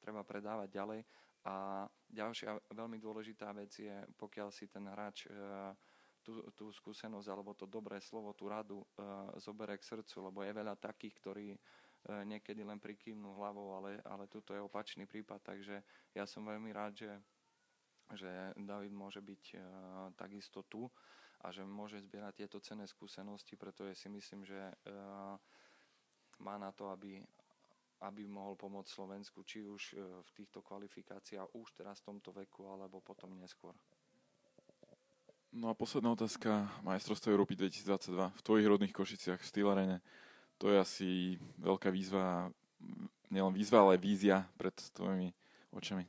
treba 0.00 0.24
predávať 0.24 0.68
ďalej 0.72 1.00
a 1.46 1.88
ďalšia 2.12 2.52
veľmi 2.76 3.00
dôležitá 3.00 3.54
vec 3.56 3.72
je, 3.72 3.96
pokiaľ 4.20 4.48
si 4.52 4.68
ten 4.68 4.84
hráč 4.84 5.24
e, 5.24 5.32
tú, 6.20 6.44
tú 6.52 6.68
skúsenosť 6.68 7.28
alebo 7.32 7.56
to 7.56 7.64
dobré 7.64 7.96
slovo, 8.04 8.36
tú 8.36 8.52
radu 8.52 8.84
e, 8.84 8.86
zoberie 9.40 9.80
k 9.80 9.88
srdcu, 9.88 10.28
lebo 10.28 10.44
je 10.44 10.52
veľa 10.52 10.76
takých, 10.76 11.14
ktorí 11.16 11.48
e, 11.56 11.58
niekedy 12.28 12.60
len 12.60 12.76
prikývnú 12.76 13.40
hlavou, 13.40 13.72
ale, 13.72 14.04
ale 14.04 14.28
tuto 14.28 14.52
je 14.52 14.60
opačný 14.60 15.08
prípad, 15.08 15.40
takže 15.40 15.80
ja 16.12 16.28
som 16.28 16.44
veľmi 16.44 16.76
rád, 16.76 17.08
že, 17.08 17.12
že 18.12 18.52
David 18.60 18.92
môže 18.92 19.24
byť 19.24 19.56
takisto 20.20 20.60
tu 20.68 20.92
a 21.40 21.48
že 21.48 21.64
môže 21.64 22.04
zbierať 22.04 22.44
tieto 22.44 22.60
cenné 22.60 22.84
skúsenosti, 22.84 23.56
pretože 23.56 23.96
si 23.96 24.12
myslím, 24.12 24.44
že 24.44 24.60
má 26.36 26.60
na 26.60 26.68
to, 26.72 26.92
aby, 26.92 27.24
aby 28.00 28.24
mohol 28.24 28.56
pomôcť 28.56 28.88
Slovensku, 28.88 29.44
či 29.44 29.64
už 29.64 29.82
e, 29.92 30.00
v 30.00 30.30
týchto 30.32 30.64
kvalifikáciách, 30.64 31.52
už 31.52 31.76
teraz 31.76 32.00
v 32.00 32.14
tomto 32.14 32.32
veku, 32.32 32.64
alebo 32.64 33.04
potom 33.04 33.32
neskôr. 33.36 33.76
No 35.50 35.68
a 35.68 35.74
posledná 35.74 36.14
otázka. 36.14 36.70
Majstrovstvo 36.86 37.34
Európy 37.34 37.58
2022 37.58 38.38
v 38.38 38.44
tvojich 38.46 38.66
rodných 38.70 38.94
Košiciach, 38.94 39.42
v 39.42 39.48
Stýlarene. 39.50 39.98
To 40.62 40.70
je 40.70 40.78
asi 40.78 41.10
veľká 41.58 41.90
výzva, 41.90 42.48
nielen 43.28 43.52
výzva, 43.52 43.82
ale 43.82 44.00
vízia 44.00 44.46
pred 44.54 44.72
tvojimi 44.94 45.34
očami. 45.74 46.06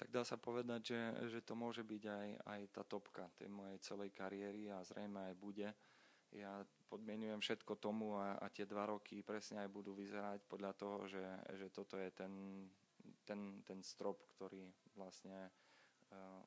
Tak 0.00 0.08
dá 0.10 0.26
sa 0.26 0.34
povedať, 0.34 0.96
že, 0.96 1.00
že 1.30 1.40
to 1.46 1.54
môže 1.54 1.86
byť 1.86 2.02
aj, 2.08 2.28
aj 2.42 2.60
tá 2.74 2.82
topka 2.82 3.28
tej 3.38 3.52
mojej 3.52 3.78
celej 3.84 4.10
kariéry 4.10 4.72
a 4.72 4.82
zrejme 4.82 5.30
aj 5.30 5.34
bude 5.38 5.68
ja 6.32 6.64
podmienujem 6.92 7.40
všetko 7.40 7.80
tomu 7.80 8.20
a, 8.20 8.36
a 8.36 8.52
tie 8.52 8.68
dva 8.68 8.84
roky 8.84 9.24
presne 9.24 9.64
aj 9.64 9.72
budú 9.72 9.96
vyzerať 9.96 10.44
podľa 10.44 10.76
toho, 10.76 11.08
že, 11.08 11.24
že 11.56 11.72
toto 11.72 11.96
je 11.96 12.12
ten, 12.12 12.32
ten, 13.24 13.64
ten 13.64 13.80
strop, 13.80 14.20
ktorý 14.36 14.68
vlastne 14.92 15.48
uh, 16.12 16.44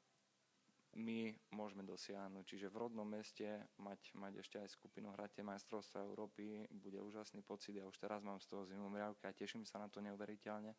my 1.02 1.34
môžeme 1.50 1.82
dosiahnuť. 1.82 2.46
Čiže 2.46 2.70
v 2.70 2.78
rodnom 2.78 3.10
meste 3.10 3.66
mať, 3.82 4.14
mať 4.14 4.34
ešte 4.46 4.62
aj 4.62 4.70
skupinu 4.70 5.10
hrať 5.18 5.42
majstrovstva 5.42 6.06
Európy 6.06 6.70
bude 6.70 7.02
úžasný 7.02 7.42
pocit. 7.42 7.82
Ja 7.82 7.90
už 7.90 7.98
teraz 7.98 8.22
mám 8.22 8.38
z 8.38 8.46
toho 8.46 8.70
zimu 8.70 8.86
mriavky 8.94 9.26
a 9.26 9.34
teším 9.34 9.66
sa 9.66 9.82
na 9.82 9.90
to 9.90 9.98
neuveriteľne. 10.06 10.78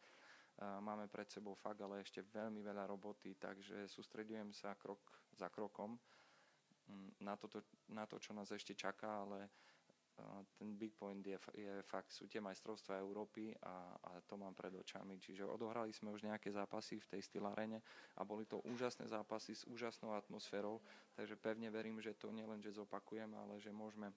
Uh, 0.57 0.79
máme 0.79 1.11
pred 1.11 1.27
sebou 1.27 1.59
fakt, 1.59 1.83
ale 1.83 2.07
ešte 2.07 2.23
veľmi 2.23 2.63
veľa 2.63 2.87
roboty, 2.87 3.35
takže 3.35 3.91
sústredujem 3.91 4.55
sa 4.55 4.79
krok 4.79 5.03
za 5.35 5.51
krokom 5.51 5.99
na, 7.21 7.35
toto, 7.37 7.63
na 7.91 8.07
to, 8.07 8.19
čo 8.19 8.33
nás 8.33 8.51
ešte 8.51 8.75
čaká, 8.75 9.27
ale 9.27 9.51
ten 10.57 10.73
big 10.77 10.97
point 10.97 11.21
je, 11.21 11.37
je 11.55 11.85
fakt, 11.85 12.09
sú 12.09 12.25
tie 12.25 12.41
majstrovstvá 12.41 12.97
Európy 13.01 13.53
a, 13.61 13.93
a 14.01 14.11
to 14.25 14.41
mám 14.41 14.57
pred 14.57 14.73
očami. 14.73 15.21
Čiže 15.21 15.45
odohrali 15.45 15.93
sme 15.93 16.13
už 16.13 16.25
nejaké 16.25 16.49
zápasy 16.49 16.97
v 16.97 17.11
tej 17.17 17.23
stylarene 17.23 17.85
a 18.17 18.25
boli 18.25 18.49
to 18.49 18.65
úžasné 18.65 19.05
zápasy 19.09 19.53
s 19.53 19.69
úžasnou 19.69 20.17
atmosférou, 20.17 20.81
takže 21.13 21.37
pevne 21.37 21.69
verím, 21.69 22.01
že 22.01 22.17
to 22.17 22.33
nielen, 22.33 22.65
že 22.65 22.73
zopakujem, 22.73 23.29
ale 23.37 23.61
že 23.61 23.69
môžeme 23.73 24.09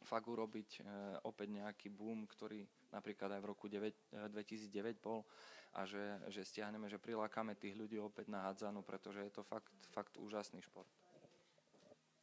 fakt 0.00 0.24
urobiť 0.24 0.80
e, 0.80 0.82
opäť 1.28 1.48
nejaký 1.52 1.92
boom, 1.92 2.24
ktorý 2.24 2.64
napríklad 2.88 3.36
aj 3.36 3.40
v 3.44 3.50
roku 3.52 3.68
9, 3.68 3.92
e, 3.92 4.32
2009 4.32 4.96
bol 4.96 5.28
a 5.76 5.84
že, 5.84 6.00
že 6.32 6.40
stiahneme, 6.40 6.88
že 6.88 6.96
prilákame 6.96 7.52
tých 7.52 7.76
ľudí 7.76 8.00
opäť 8.00 8.32
na 8.32 8.48
hádzanu, 8.48 8.80
pretože 8.80 9.20
je 9.20 9.32
to 9.36 9.44
fakt, 9.44 9.68
fakt 9.92 10.16
úžasný 10.16 10.64
šport. 10.64 10.88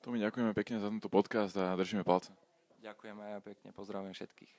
Tomi, 0.01 0.21
ďakujeme 0.21 0.53
pekne 0.53 0.77
za 0.77 0.87
tento 0.87 1.09
podcast 1.09 1.57
a 1.57 1.73
držíme 1.73 2.05
palce. 2.05 2.31
Ďakujeme 2.81 3.37
aj 3.37 3.41
pekne, 3.43 3.69
pozdravujem 3.73 4.13
všetkých. 4.13 4.53